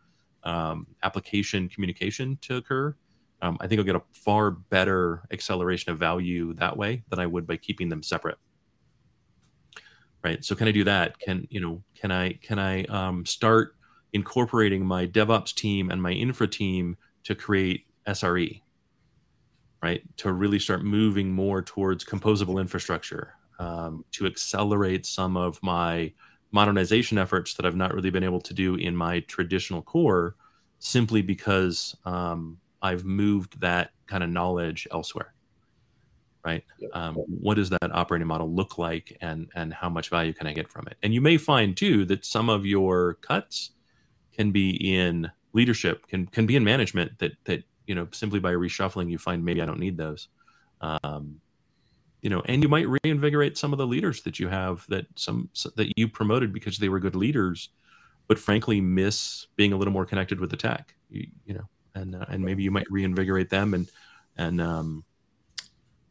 um, 0.43 0.85
application 1.01 1.69
communication 1.69 2.37
to 2.41 2.57
occur, 2.57 2.93
um, 3.41 3.57
I 3.61 3.67
think 3.67 3.79
I'll 3.79 3.85
get 3.85 3.95
a 3.95 4.03
far 4.11 4.51
better 4.51 5.23
acceleration 5.31 5.93
of 5.93 5.97
value 5.97 6.53
that 6.55 6.75
way 6.75 7.03
than 7.09 7.19
I 7.19 7.25
would 7.25 7.47
by 7.47 7.55
keeping 7.55 7.87
them 7.87 8.03
separate. 8.03 8.37
Right. 10.25 10.43
So 10.43 10.55
can 10.55 10.67
I 10.67 10.71
do 10.71 10.83
that? 10.83 11.19
Can 11.19 11.47
you 11.49 11.61
know? 11.61 11.81
Can 11.95 12.11
I 12.11 12.33
can 12.33 12.59
I 12.59 12.83
um, 12.85 13.25
start 13.25 13.77
incorporating 14.11 14.85
my 14.85 15.07
DevOps 15.07 15.53
team 15.53 15.89
and 15.89 16.01
my 16.01 16.11
infra 16.11 16.47
team 16.49 16.97
to 17.23 17.33
create 17.33 17.85
SRE? 18.07 18.61
Right. 19.81 20.01
To 20.17 20.33
really 20.33 20.59
start 20.59 20.83
moving 20.83 21.31
more 21.31 21.61
towards 21.61 22.03
composable 22.03 22.59
infrastructure 22.59 23.35
um, 23.59 24.05
to 24.11 24.25
accelerate 24.25 25.05
some 25.05 25.37
of 25.37 25.61
my 25.61 26.11
modernization 26.51 27.17
efforts 27.17 27.53
that 27.55 27.65
I've 27.65 27.75
not 27.75 27.93
really 27.93 28.09
been 28.09 28.23
able 28.23 28.41
to 28.41 28.53
do 28.53 28.75
in 28.75 28.95
my 28.95 29.19
traditional 29.21 29.81
core 29.81 30.35
simply 30.79 31.21
because 31.21 31.95
um, 32.05 32.57
I've 32.81 33.03
moved 33.03 33.59
that 33.59 33.91
kind 34.07 34.23
of 34.23 34.29
knowledge 34.29 34.87
elsewhere. 34.91 35.33
Right. 36.45 36.63
Um, 36.93 37.15
what 37.15 37.55
does 37.55 37.71
that 37.71 37.91
operating 37.91 38.27
model 38.27 38.53
look 38.53 38.77
like 38.77 39.17
and, 39.21 39.49
and 39.55 39.73
how 39.73 39.89
much 39.89 40.09
value 40.09 40.31
can 40.31 40.45
I 40.45 40.53
get 40.53 40.69
from 40.69 40.85
it? 40.85 40.95
And 41.01 41.11
you 41.11 41.19
may 41.19 41.37
find 41.37 41.75
too 41.75 42.05
that 42.05 42.23
some 42.23 42.49
of 42.49 42.67
your 42.67 43.15
cuts 43.15 43.71
can 44.31 44.51
be 44.51 44.69
in 44.95 45.31
leadership, 45.53 46.05
can, 46.07 46.27
can 46.27 46.45
be 46.45 46.55
in 46.55 46.63
management 46.63 47.17
that, 47.17 47.31
that, 47.45 47.63
you 47.87 47.95
know, 47.95 48.07
simply 48.11 48.39
by 48.39 48.51
reshuffling, 48.51 49.09
you 49.09 49.17
find 49.17 49.43
maybe 49.43 49.61
I 49.61 49.65
don't 49.65 49.79
need 49.79 49.97
those. 49.97 50.27
Um, 50.81 51.41
you 52.25 52.29
know 52.31 52.41
and 52.45 52.63
you 52.63 52.67
might 52.67 52.87
reinvigorate 53.03 53.55
some 53.55 53.71
of 53.71 53.77
the 53.77 53.85
leaders 53.85 54.23
that 54.23 54.39
you 54.39 54.47
have 54.47 54.83
that 54.89 55.05
some 55.15 55.47
that 55.75 55.93
you 55.95 56.07
promoted 56.07 56.51
because 56.51 56.79
they 56.79 56.89
were 56.89 56.99
good 56.99 57.15
leaders 57.15 57.69
but 58.27 58.39
frankly 58.39 58.81
miss 58.81 59.47
being 59.55 59.73
a 59.73 59.77
little 59.77 59.93
more 59.93 60.05
connected 60.05 60.39
with 60.39 60.49
the 60.49 60.57
tech. 60.57 60.95
You, 61.09 61.27
you 61.45 61.53
know, 61.53 61.69
and 61.93 62.15
uh, 62.15 62.25
and 62.29 62.43
maybe 62.43 62.63
you 62.63 62.71
might 62.71 62.89
reinvigorate 62.89 63.49
them 63.49 63.73
and 63.73 63.89
and 64.37 64.59
um, 64.61 65.03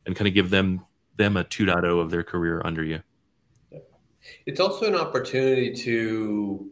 and 0.06 0.14
kind 0.14 0.28
of 0.28 0.34
give 0.34 0.50
them 0.50 0.84
them 1.16 1.36
a 1.36 1.44
2.0 1.44 2.00
of 2.00 2.10
their 2.10 2.22
career 2.22 2.62
under 2.64 2.84
you. 2.84 3.00
It's 4.46 4.60
also 4.60 4.86
an 4.86 4.94
opportunity 4.94 5.74
to 5.74 6.70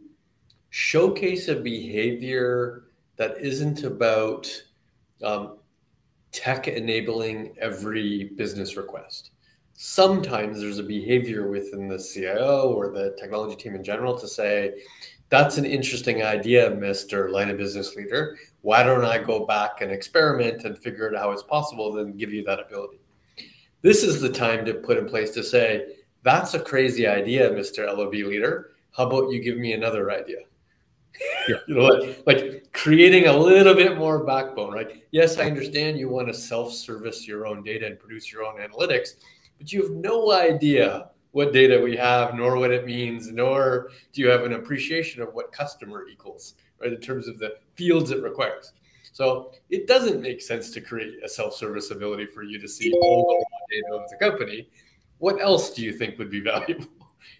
showcase 0.69 1.49
a 1.49 1.55
behavior 1.55 2.85
that 3.17 3.37
isn't 3.39 3.83
about 3.83 4.49
um, 5.21 5.57
tech 6.31 6.67
enabling 6.67 7.55
every 7.59 8.31
business 8.35 8.75
request. 8.75 9.32
Sometimes 9.73 10.61
there's 10.61 10.79
a 10.79 10.83
behavior 10.83 11.49
within 11.49 11.87
the 11.87 11.97
CIO 11.97 12.71
or 12.73 12.89
the 12.89 13.15
technology 13.19 13.55
team 13.55 13.75
in 13.75 13.83
general 13.83 14.17
to 14.17 14.27
say, 14.27 14.83
that's 15.29 15.57
an 15.57 15.65
interesting 15.65 16.23
idea, 16.23 16.69
Mr. 16.71 17.31
Line 17.31 17.49
of 17.49 17.57
Business 17.57 17.95
Leader. 17.95 18.37
Why 18.61 18.83
don't 18.83 19.03
I 19.03 19.17
go 19.17 19.45
back 19.45 19.81
and 19.81 19.91
experiment 19.91 20.63
and 20.63 20.77
figure 20.77 21.09
out 21.09 21.19
how 21.19 21.31
it's 21.31 21.41
possible, 21.41 21.91
then 21.91 22.15
give 22.17 22.31
you 22.31 22.43
that 22.43 22.59
ability? 22.59 22.99
This 23.81 24.03
is 24.03 24.21
the 24.21 24.29
time 24.29 24.63
to 24.65 24.75
put 24.75 24.97
in 24.97 25.07
place 25.07 25.31
to 25.31 25.43
say, 25.43 25.95
that's 26.21 26.53
a 26.53 26.59
crazy 26.59 27.05
idea, 27.07 27.49
Mr. 27.49 27.85
LOB 27.85 28.13
Leader. 28.13 28.71
How 28.91 29.07
about 29.07 29.31
you 29.31 29.41
give 29.41 29.57
me 29.57 29.73
another 29.73 30.11
idea? 30.11 30.37
Yeah. 31.47 31.57
you 31.67 31.75
know, 31.75 31.81
like, 31.83 32.23
like 32.25 32.73
creating 32.73 33.27
a 33.27 33.37
little 33.37 33.75
bit 33.75 33.97
more 33.97 34.23
backbone, 34.23 34.73
right? 34.73 35.03
Yes, 35.11 35.37
I 35.37 35.43
understand 35.43 35.99
you 35.99 36.09
want 36.09 36.27
to 36.29 36.33
self-service 36.33 37.27
your 37.27 37.45
own 37.45 37.63
data 37.63 37.85
and 37.85 37.99
produce 37.99 38.31
your 38.31 38.43
own 38.43 38.59
analytics, 38.59 39.15
but 39.57 39.71
you 39.71 39.83
have 39.83 39.91
no 39.91 40.31
idea 40.31 41.09
what 41.31 41.51
data 41.51 41.79
we 41.81 41.95
have, 41.95 42.35
nor 42.35 42.57
what 42.57 42.71
it 42.71 42.85
means, 42.85 43.31
nor 43.31 43.89
do 44.11 44.21
you 44.21 44.29
have 44.29 44.43
an 44.43 44.53
appreciation 44.53 45.21
of 45.21 45.33
what 45.33 45.51
customer 45.51 46.05
equals, 46.07 46.55
right? 46.79 46.93
In 46.93 46.99
terms 46.99 47.27
of 47.27 47.39
the 47.39 47.55
fields 47.75 48.11
it 48.11 48.21
requires. 48.21 48.73
So 49.13 49.51
it 49.69 49.87
doesn't 49.87 50.21
make 50.21 50.41
sense 50.41 50.71
to 50.71 50.81
create 50.81 51.23
a 51.23 51.29
self-service 51.29 51.91
ability 51.91 52.27
for 52.27 52.43
you 52.43 52.59
to 52.59 52.67
see 52.67 52.93
all 52.93 53.27
the 53.27 53.35
raw 53.35 53.65
data 53.69 54.03
of 54.03 54.09
the 54.09 54.17
company. 54.17 54.69
What 55.17 55.41
else 55.41 55.73
do 55.73 55.83
you 55.83 55.93
think 55.93 56.17
would 56.19 56.31
be 56.31 56.39
valuable, 56.51 56.87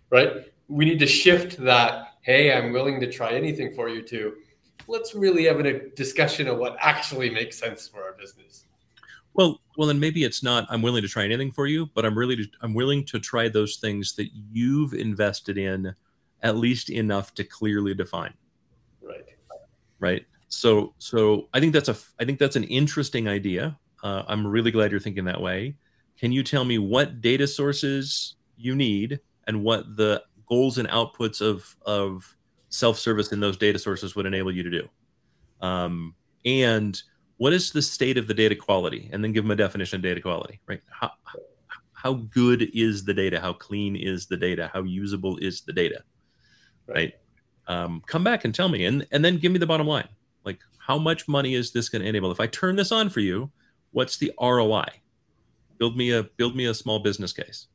right? 0.10 0.52
We 0.68 0.86
need 0.86 1.00
to 1.00 1.08
shift 1.08 1.58
that 1.58 2.14
hey, 2.24 2.54
I'm 2.54 2.72
willing 2.72 3.00
to 3.02 3.12
try 3.12 3.34
anything 3.34 3.74
for 3.74 3.90
you 3.90 4.02
to, 4.04 4.36
let's 4.88 5.14
really 5.14 5.44
have 5.46 5.60
a 5.60 5.90
discussion 5.90 6.48
of 6.48 6.58
what 6.58 6.78
actually 6.80 7.30
makes 7.30 7.58
sense 7.58 7.88
for 7.88 8.02
our 8.02 8.14
business. 8.14 8.66
Well, 9.34 9.60
well, 9.78 9.88
then 9.88 10.00
maybe 10.00 10.24
it's 10.24 10.44
not. 10.44 10.66
I'm 10.70 10.82
willing 10.82 11.02
to 11.02 11.08
try 11.08 11.24
anything 11.24 11.52
for 11.52 11.68
you, 11.68 11.88
but 11.94 12.06
I'm 12.06 12.18
really 12.18 12.52
I'm 12.62 12.74
willing 12.74 13.06
to 13.06 13.20
try 13.20 13.50
those 13.50 13.78
things 13.78 14.16
that 14.16 14.30
you've 14.34 14.94
invested 14.94 15.58
in, 15.58 15.94
at 16.42 16.58
least 16.58 16.90
enough 16.90 17.34
to 17.36 17.44
clearly 17.44 17.94
define. 17.94 18.34
Right. 19.02 19.26
Right. 20.00 20.26
So 20.48 20.94
so 20.98 21.50
I 21.54 21.60
think 21.60 21.74
that's 21.74 21.90
a 21.90 21.96
I 22.20 22.26
think 22.26 22.40
that's 22.40 22.56
an 22.56 22.66
interesting 22.66 23.28
idea. 23.28 23.78
Uh, 24.04 24.24
I'm 24.28 24.46
really 24.46 24.72
glad 24.72 24.92
you're 24.92 25.00
thinking 25.00 25.26
that 25.26 25.42
way. 25.42 25.76
Can 26.20 26.32
you 26.32 26.44
tell 26.44 26.66
me 26.66 26.78
what 26.78 27.22
data 27.22 27.48
sources 27.48 28.36
you 28.58 28.76
need 28.76 29.20
and 29.48 29.64
what 29.64 29.96
the 29.98 30.24
goals 30.48 30.78
and 30.78 30.88
outputs 30.90 31.42
of 31.42 31.76
of 31.86 32.36
self-service 32.70 33.32
in 33.32 33.40
those 33.40 33.56
data 33.56 33.78
sources 33.78 34.16
would 34.16 34.26
enable 34.26 34.52
you 34.52 34.64
to 34.64 34.70
do 34.70 34.90
um, 35.64 36.14
and 36.46 37.02
what 37.38 37.54
is 37.54 37.72
the 37.72 37.82
state 37.82 38.18
of 38.18 38.28
the 38.28 38.34
data 38.34 38.56
quality? 38.56 39.10
And 39.12 39.24
then 39.24 39.34
give 39.34 39.44
them 39.44 39.52
a 39.52 39.56
definition 39.56 39.98
of 39.98 40.02
data 40.04 40.22
quality 40.22 40.60
right? 40.68 40.82
How, 40.90 41.12
how 41.94 42.14
good 42.14 42.70
is 42.74 43.06
the 43.06 43.14
data? 43.14 43.40
How 43.40 43.54
clean 43.54 43.96
is 43.96 44.26
the 44.26 44.38
data? 44.38 44.70
How 44.74 44.84
usable 44.84 45.38
is 45.38 45.62
the 45.62 45.74
data? 45.74 46.04
Right? 46.88 47.14
Um, 47.68 48.02
come 48.06 48.24
back 48.24 48.44
and 48.44 48.54
tell 48.54 48.68
me 48.68 48.86
and 48.86 49.08
and 49.12 49.24
then 49.24 49.38
give 49.38 49.52
me 49.52 49.58
the 49.58 49.66
bottom 49.66 49.88
line. 49.88 50.10
Like 50.44 50.60
how 50.78 50.98
much 50.98 51.28
money 51.28 51.56
is 51.56 51.72
this 51.72 51.90
going 51.90 52.02
to 52.02 52.08
enable? 52.08 52.32
If 52.32 52.42
i 52.42 52.48
turn 52.48 52.76
this 52.76 52.92
on 52.92 53.10
for 53.10 53.22
you 53.22 53.52
what's 53.94 54.18
the 54.18 54.32
roi 54.42 54.86
build 55.78 55.96
me 55.96 56.12
a 56.12 56.24
build 56.24 56.56
me 56.56 56.66
a 56.66 56.74
small 56.74 57.00
business 57.00 57.32
case 57.32 57.68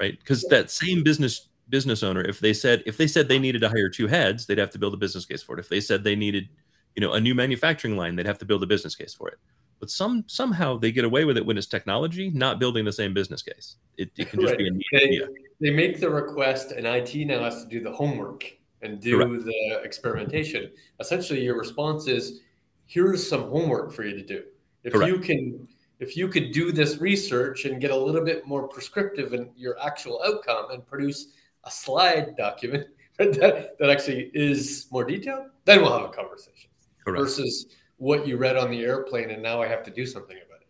right? 0.00 0.18
Because 0.18 0.42
that 0.44 0.70
same 0.70 1.04
business 1.04 1.48
business 1.68 2.02
owner 2.02 2.22
if 2.22 2.40
they 2.40 2.52
said 2.52 2.82
if 2.86 2.96
they 2.96 3.06
said 3.06 3.28
they 3.28 3.38
needed 3.38 3.60
to 3.60 3.68
hire 3.68 3.88
two 3.88 4.06
heads 4.06 4.46
they'd 4.46 4.58
have 4.58 4.70
to 4.70 4.78
build 4.78 4.94
a 4.94 4.96
business 4.96 5.24
case 5.24 5.42
for 5.42 5.56
it. 5.56 5.60
If 5.60 5.68
they 5.68 5.80
said 5.80 6.02
they 6.02 6.16
needed 6.16 6.48
you 6.96 7.00
know 7.00 7.12
a 7.12 7.20
new 7.20 7.34
manufacturing 7.34 7.96
line 7.96 8.16
they'd 8.16 8.26
have 8.26 8.38
to 8.38 8.44
build 8.44 8.62
a 8.62 8.66
business 8.66 8.94
case 8.94 9.14
for 9.14 9.28
it 9.28 9.38
but 9.80 9.90
some 9.90 10.24
somehow 10.26 10.76
they 10.76 10.92
get 10.92 11.04
away 11.04 11.24
with 11.24 11.36
it 11.36 11.44
when 11.44 11.56
it's 11.58 11.66
technology 11.66 12.30
not 12.30 12.58
building 12.58 12.84
the 12.84 12.92
same 12.92 13.14
business 13.14 13.42
case 13.42 13.76
it, 13.96 14.10
it 14.16 14.28
can 14.28 14.40
just 14.40 14.52
right. 14.52 14.58
be 14.58 14.68
a 14.68 14.70
neat 14.70 14.86
they, 14.92 15.04
idea 15.04 15.28
they 15.60 15.70
make 15.70 16.00
the 16.00 16.08
request 16.08 16.72
and 16.72 16.86
it 16.86 17.26
now 17.26 17.42
has 17.42 17.62
to 17.62 17.68
do 17.68 17.82
the 17.82 17.92
homework 17.92 18.44
and 18.82 19.00
do 19.00 19.18
Correct. 19.18 19.44
the 19.44 19.80
experimentation 19.82 20.70
essentially 21.00 21.42
your 21.42 21.58
response 21.58 22.08
is 22.08 22.40
here's 22.86 23.26
some 23.26 23.50
homework 23.50 23.92
for 23.92 24.04
you 24.04 24.16
to 24.16 24.24
do 24.24 24.44
if 24.84 24.92
Correct. 24.92 25.12
you 25.12 25.18
can 25.18 25.68
if 26.02 26.16
you 26.16 26.26
could 26.26 26.50
do 26.50 26.72
this 26.72 26.98
research 26.98 27.64
and 27.64 27.80
get 27.80 27.92
a 27.92 27.96
little 27.96 28.24
bit 28.24 28.44
more 28.44 28.66
prescriptive 28.66 29.34
in 29.34 29.50
your 29.56 29.80
actual 29.80 30.20
outcome 30.26 30.72
and 30.72 30.84
produce 30.84 31.28
a 31.62 31.70
slide 31.70 32.36
document 32.36 32.88
that, 33.18 33.78
that 33.78 33.88
actually 33.88 34.32
is 34.34 34.88
more 34.90 35.04
detailed, 35.04 35.46
then 35.64 35.80
we'll 35.80 35.96
have 35.96 36.10
a 36.10 36.12
conversation. 36.12 36.71
Correct. 37.04 37.20
Versus 37.20 37.66
what 37.96 38.26
you 38.26 38.36
read 38.36 38.56
on 38.56 38.70
the 38.70 38.82
airplane 38.82 39.30
and 39.30 39.42
now 39.42 39.62
I 39.62 39.68
have 39.68 39.82
to 39.84 39.90
do 39.90 40.06
something 40.06 40.36
about 40.36 40.60
it. 40.60 40.68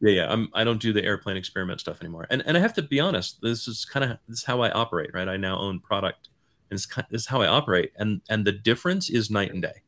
Yeah, 0.00 0.22
yeah. 0.22 0.32
I'm 0.32 0.48
I 0.54 0.64
don't 0.64 0.80
do 0.80 0.92
the 0.92 1.04
airplane 1.04 1.36
experiment 1.36 1.80
stuff 1.80 2.00
anymore. 2.00 2.26
And 2.30 2.42
and 2.46 2.56
I 2.56 2.60
have 2.60 2.74
to 2.74 2.82
be 2.82 3.00
honest, 3.00 3.40
this 3.42 3.68
is 3.68 3.84
kind 3.84 4.04
of 4.04 4.18
this 4.28 4.38
is 4.38 4.44
how 4.44 4.60
I 4.60 4.70
operate, 4.70 5.10
right? 5.12 5.28
I 5.28 5.36
now 5.36 5.58
own 5.58 5.80
product 5.80 6.28
and 6.70 6.76
it's 6.76 6.86
kind 6.86 7.06
this 7.10 7.22
is 7.22 7.28
how 7.28 7.42
I 7.42 7.46
operate. 7.46 7.92
And 7.96 8.22
and 8.28 8.46
the 8.46 8.52
difference 8.52 9.10
is 9.10 9.30
night 9.30 9.52
and 9.52 9.62
day. 9.62 9.82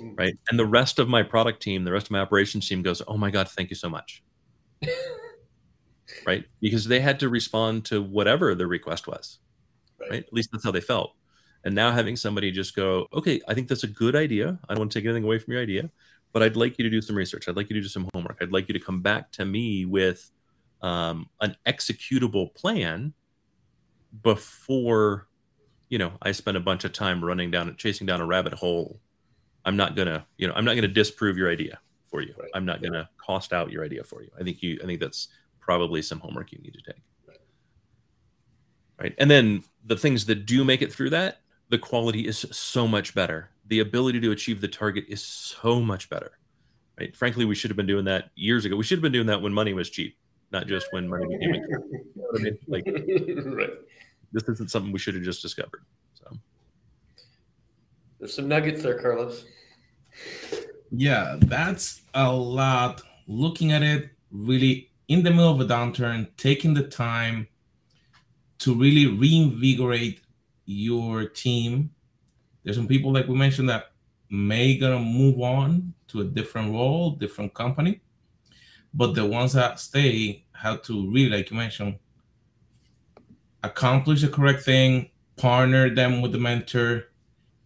Mm. 0.00 0.18
Right. 0.18 0.34
And 0.48 0.58
the 0.58 0.66
rest 0.66 0.98
of 0.98 1.08
my 1.08 1.22
product 1.22 1.62
team, 1.62 1.84
the 1.84 1.92
rest 1.92 2.06
of 2.06 2.10
my 2.10 2.20
operations 2.20 2.68
team 2.68 2.82
goes, 2.82 3.02
Oh 3.06 3.16
my 3.16 3.30
God, 3.30 3.48
thank 3.48 3.70
you 3.70 3.76
so 3.76 3.88
much. 3.88 4.22
right? 6.26 6.44
Because 6.60 6.86
they 6.86 7.00
had 7.00 7.20
to 7.20 7.28
respond 7.28 7.84
to 7.86 8.02
whatever 8.02 8.54
the 8.54 8.66
request 8.66 9.06
was, 9.06 9.38
right? 10.00 10.10
right? 10.10 10.24
At 10.24 10.32
least 10.32 10.50
that's 10.52 10.64
how 10.64 10.70
they 10.70 10.80
felt. 10.80 11.14
And 11.64 11.74
now 11.74 11.90
having 11.90 12.14
somebody 12.14 12.50
just 12.50 12.76
go, 12.76 13.06
okay, 13.12 13.40
I 13.48 13.54
think 13.54 13.68
that's 13.68 13.84
a 13.84 13.88
good 13.88 14.14
idea. 14.14 14.58
I 14.68 14.74
don't 14.74 14.80
want 14.80 14.92
to 14.92 14.98
take 14.98 15.06
anything 15.06 15.24
away 15.24 15.38
from 15.38 15.52
your 15.54 15.62
idea, 15.62 15.90
but 16.32 16.42
I'd 16.42 16.56
like 16.56 16.78
you 16.78 16.84
to 16.84 16.90
do 16.90 17.00
some 17.00 17.16
research. 17.16 17.48
I'd 17.48 17.56
like 17.56 17.70
you 17.70 17.74
to 17.74 17.80
do 17.80 17.88
some 17.88 18.08
homework. 18.12 18.38
I'd 18.40 18.52
like 18.52 18.68
you 18.68 18.74
to 18.74 18.80
come 18.80 19.00
back 19.00 19.32
to 19.32 19.44
me 19.44 19.86
with 19.86 20.30
um, 20.82 21.28
an 21.40 21.56
executable 21.66 22.54
plan 22.54 23.14
before, 24.22 25.26
you 25.88 25.98
know, 25.98 26.12
I 26.20 26.32
spend 26.32 26.56
a 26.58 26.60
bunch 26.60 26.84
of 26.84 26.92
time 26.92 27.24
running 27.24 27.50
down, 27.50 27.68
and 27.68 27.78
chasing 27.78 28.06
down 28.06 28.20
a 28.20 28.26
rabbit 28.26 28.52
hole. 28.52 29.00
I'm 29.64 29.76
not 29.76 29.96
gonna, 29.96 30.26
you 30.36 30.46
know, 30.46 30.52
I'm 30.54 30.66
not 30.66 30.74
gonna 30.74 30.88
disprove 30.88 31.38
your 31.38 31.50
idea 31.50 31.78
for 32.04 32.20
you. 32.20 32.34
Right. 32.38 32.50
I'm 32.54 32.66
not 32.66 32.82
gonna 32.82 33.08
cost 33.16 33.54
out 33.54 33.72
your 33.72 33.82
idea 33.82 34.04
for 34.04 34.22
you. 34.22 34.30
I 34.38 34.44
think 34.44 34.62
you, 34.62 34.78
I 34.82 34.86
think 34.86 35.00
that's 35.00 35.28
probably 35.60 36.02
some 36.02 36.20
homework 36.20 36.52
you 36.52 36.58
need 36.58 36.74
to 36.74 36.92
take. 36.92 37.02
Right. 39.00 39.14
And 39.18 39.30
then 39.30 39.64
the 39.86 39.96
things 39.96 40.26
that 40.26 40.46
do 40.46 40.64
make 40.64 40.82
it 40.82 40.92
through 40.92 41.10
that, 41.10 41.40
the 41.68 41.78
quality 41.78 42.26
is 42.26 42.46
so 42.50 42.86
much 42.86 43.14
better. 43.14 43.50
The 43.68 43.80
ability 43.80 44.20
to 44.20 44.30
achieve 44.30 44.60
the 44.60 44.68
target 44.68 45.04
is 45.08 45.22
so 45.22 45.80
much 45.80 46.10
better. 46.10 46.32
Right. 46.98 47.14
Frankly, 47.16 47.44
we 47.44 47.54
should 47.54 47.70
have 47.70 47.76
been 47.76 47.86
doing 47.86 48.04
that 48.04 48.30
years 48.36 48.64
ago. 48.64 48.76
We 48.76 48.84
should 48.84 48.98
have 48.98 49.02
been 49.02 49.12
doing 49.12 49.26
that 49.26 49.42
when 49.42 49.52
money 49.52 49.72
was 49.72 49.90
cheap, 49.90 50.16
not 50.52 50.66
just 50.66 50.86
when 50.92 51.08
money 51.08 51.26
became 51.26 51.54
you 51.54 52.00
know 52.16 52.26
I 52.34 52.42
mean? 52.42 52.58
Like 52.68 52.86
right. 52.86 53.70
this 54.32 54.48
isn't 54.48 54.70
something 54.70 54.92
we 54.92 54.98
should 54.98 55.14
have 55.14 55.24
just 55.24 55.42
discovered. 55.42 55.82
So 56.14 56.36
there's 58.20 58.34
some 58.34 58.46
nuggets 58.46 58.82
there, 58.82 58.98
Carlos. 59.00 59.44
Yeah, 60.92 61.36
that's 61.40 62.02
a 62.14 62.32
lot. 62.32 63.02
Looking 63.26 63.72
at 63.72 63.82
it, 63.82 64.10
really 64.30 64.90
in 65.08 65.22
the 65.22 65.30
middle 65.30 65.50
of 65.50 65.60
a 65.60 65.64
downturn, 65.64 66.28
taking 66.36 66.74
the 66.74 66.84
time 66.84 67.48
to 68.58 68.74
really 68.74 69.06
reinvigorate 69.06 70.20
your 70.64 71.28
team. 71.28 71.90
There's 72.62 72.76
some 72.76 72.88
people, 72.88 73.12
like 73.12 73.28
we 73.28 73.36
mentioned, 73.36 73.68
that 73.68 73.92
may 74.30 74.76
gonna 74.76 74.98
move 74.98 75.40
on 75.40 75.94
to 76.08 76.20
a 76.20 76.24
different 76.24 76.72
role, 76.72 77.10
different 77.12 77.54
company. 77.54 78.00
But 78.92 79.14
the 79.14 79.26
ones 79.26 79.52
that 79.54 79.80
stay 79.80 80.44
have 80.52 80.82
to 80.82 81.10
really, 81.10 81.30
like 81.30 81.50
you 81.50 81.56
mentioned, 81.56 81.98
accomplish 83.62 84.22
the 84.22 84.28
correct 84.28 84.62
thing, 84.62 85.10
partner 85.36 85.92
them 85.92 86.22
with 86.22 86.32
the 86.32 86.38
mentor, 86.38 87.04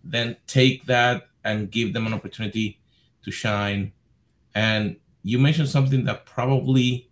then 0.02 0.37
take 0.46 0.87
that 0.87 1.28
and 1.44 1.70
give 1.70 1.92
them 1.92 2.06
an 2.06 2.14
opportunity 2.14 2.80
to 3.22 3.30
shine. 3.30 3.92
And 4.54 4.96
you 5.22 5.38
mentioned 5.38 5.68
something 5.68 6.04
that 6.04 6.24
probably 6.24 7.11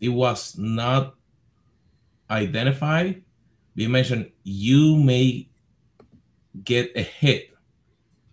it 0.00 0.10
was 0.10 0.56
not 0.56 1.14
identified. 2.30 3.22
You 3.78 3.88
mentioned 3.88 4.32
you 4.42 4.96
may 4.96 5.48
get 6.64 6.90
a 6.96 7.02
hit 7.02 7.50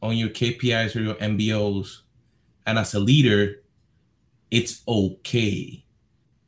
on 0.01 0.17
your 0.17 0.29
KPIs 0.29 0.95
or 0.95 1.01
your 1.01 1.15
MBOs, 1.15 2.01
and 2.65 2.79
as 2.79 2.95
a 2.95 2.99
leader, 2.99 3.61
it's 4.49 4.81
okay 4.87 5.85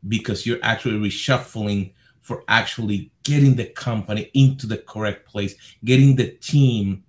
because 0.07 0.45
you're 0.45 0.59
actually 0.63 0.97
reshuffling 0.97 1.93
for 2.21 2.43
actually 2.47 3.11
getting 3.23 3.55
the 3.55 3.65
company 3.65 4.31
into 4.33 4.65
the 4.65 4.77
correct 4.77 5.29
place, 5.29 5.55
getting 5.85 6.15
the 6.15 6.31
team 6.31 7.03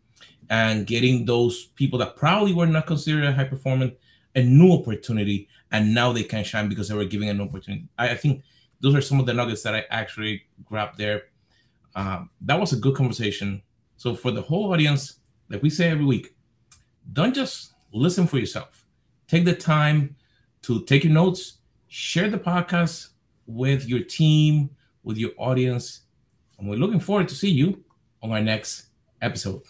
and 0.51 0.87
getting 0.87 1.25
those 1.25 1.67
people 1.75 1.99
that 2.01 2.17
probably 2.17 2.53
were 2.53 2.67
not 2.67 2.87
considered 2.87 3.25
a 3.25 3.33
high 3.33 3.45
performing 3.45 3.97
a 4.35 4.43
new 4.43 4.73
opportunity 4.73 5.49
and 5.73 5.95
now 5.95 6.13
they 6.13 6.23
can 6.23 6.45
shine 6.45 6.69
because 6.69 6.89
they 6.89 6.95
were 6.95 7.05
giving 7.05 7.29
an 7.29 7.41
opportunity. 7.41 7.89
I, 7.99 8.11
I 8.11 8.15
think 8.15 8.43
those 8.81 8.95
are 8.95 9.01
some 9.01 9.21
of 9.21 9.27
the 9.27 9.35
nuggets 9.35 9.63
that 9.63 9.75
I 9.75 9.85
actually 9.91 10.45
grabbed 10.65 10.99
there. 10.99 11.25
Um, 11.99 12.31
that 12.43 12.61
was 12.61 12.73
a 12.73 12.77
good 12.77 12.95
conversation. 12.95 13.61
So 13.97 14.15
for 14.15 14.31
the 14.31 14.41
whole 14.41 14.73
audience, 14.73 15.19
like 15.51 15.63
we 15.63 15.69
say 15.69 15.91
every 15.91 16.05
week, 16.05 16.37
don't 17.13 17.35
just 17.35 17.75
listen 17.93 18.29
for 18.29 18.39
yourself. 18.39 18.87
Take 19.27 19.45
the 19.45 19.55
time 19.55 20.15
to 20.63 20.85
take 20.85 21.03
your 21.03 21.13
notes, 21.13 21.59
share 21.89 22.31
the 22.31 22.39
podcast 22.39 23.09
with 23.49 23.89
your 23.89 24.05
team, 24.05 24.71
with 25.03 25.19
your 25.19 25.33
audience. 25.39 26.03
And 26.59 26.71
we're 26.71 26.77
looking 26.77 27.01
forward 27.01 27.29
to 27.31 27.35
see 27.35 27.51
you 27.51 27.83
on 28.23 28.31
our 28.31 28.41
next 28.41 28.87
episode. 29.21 29.63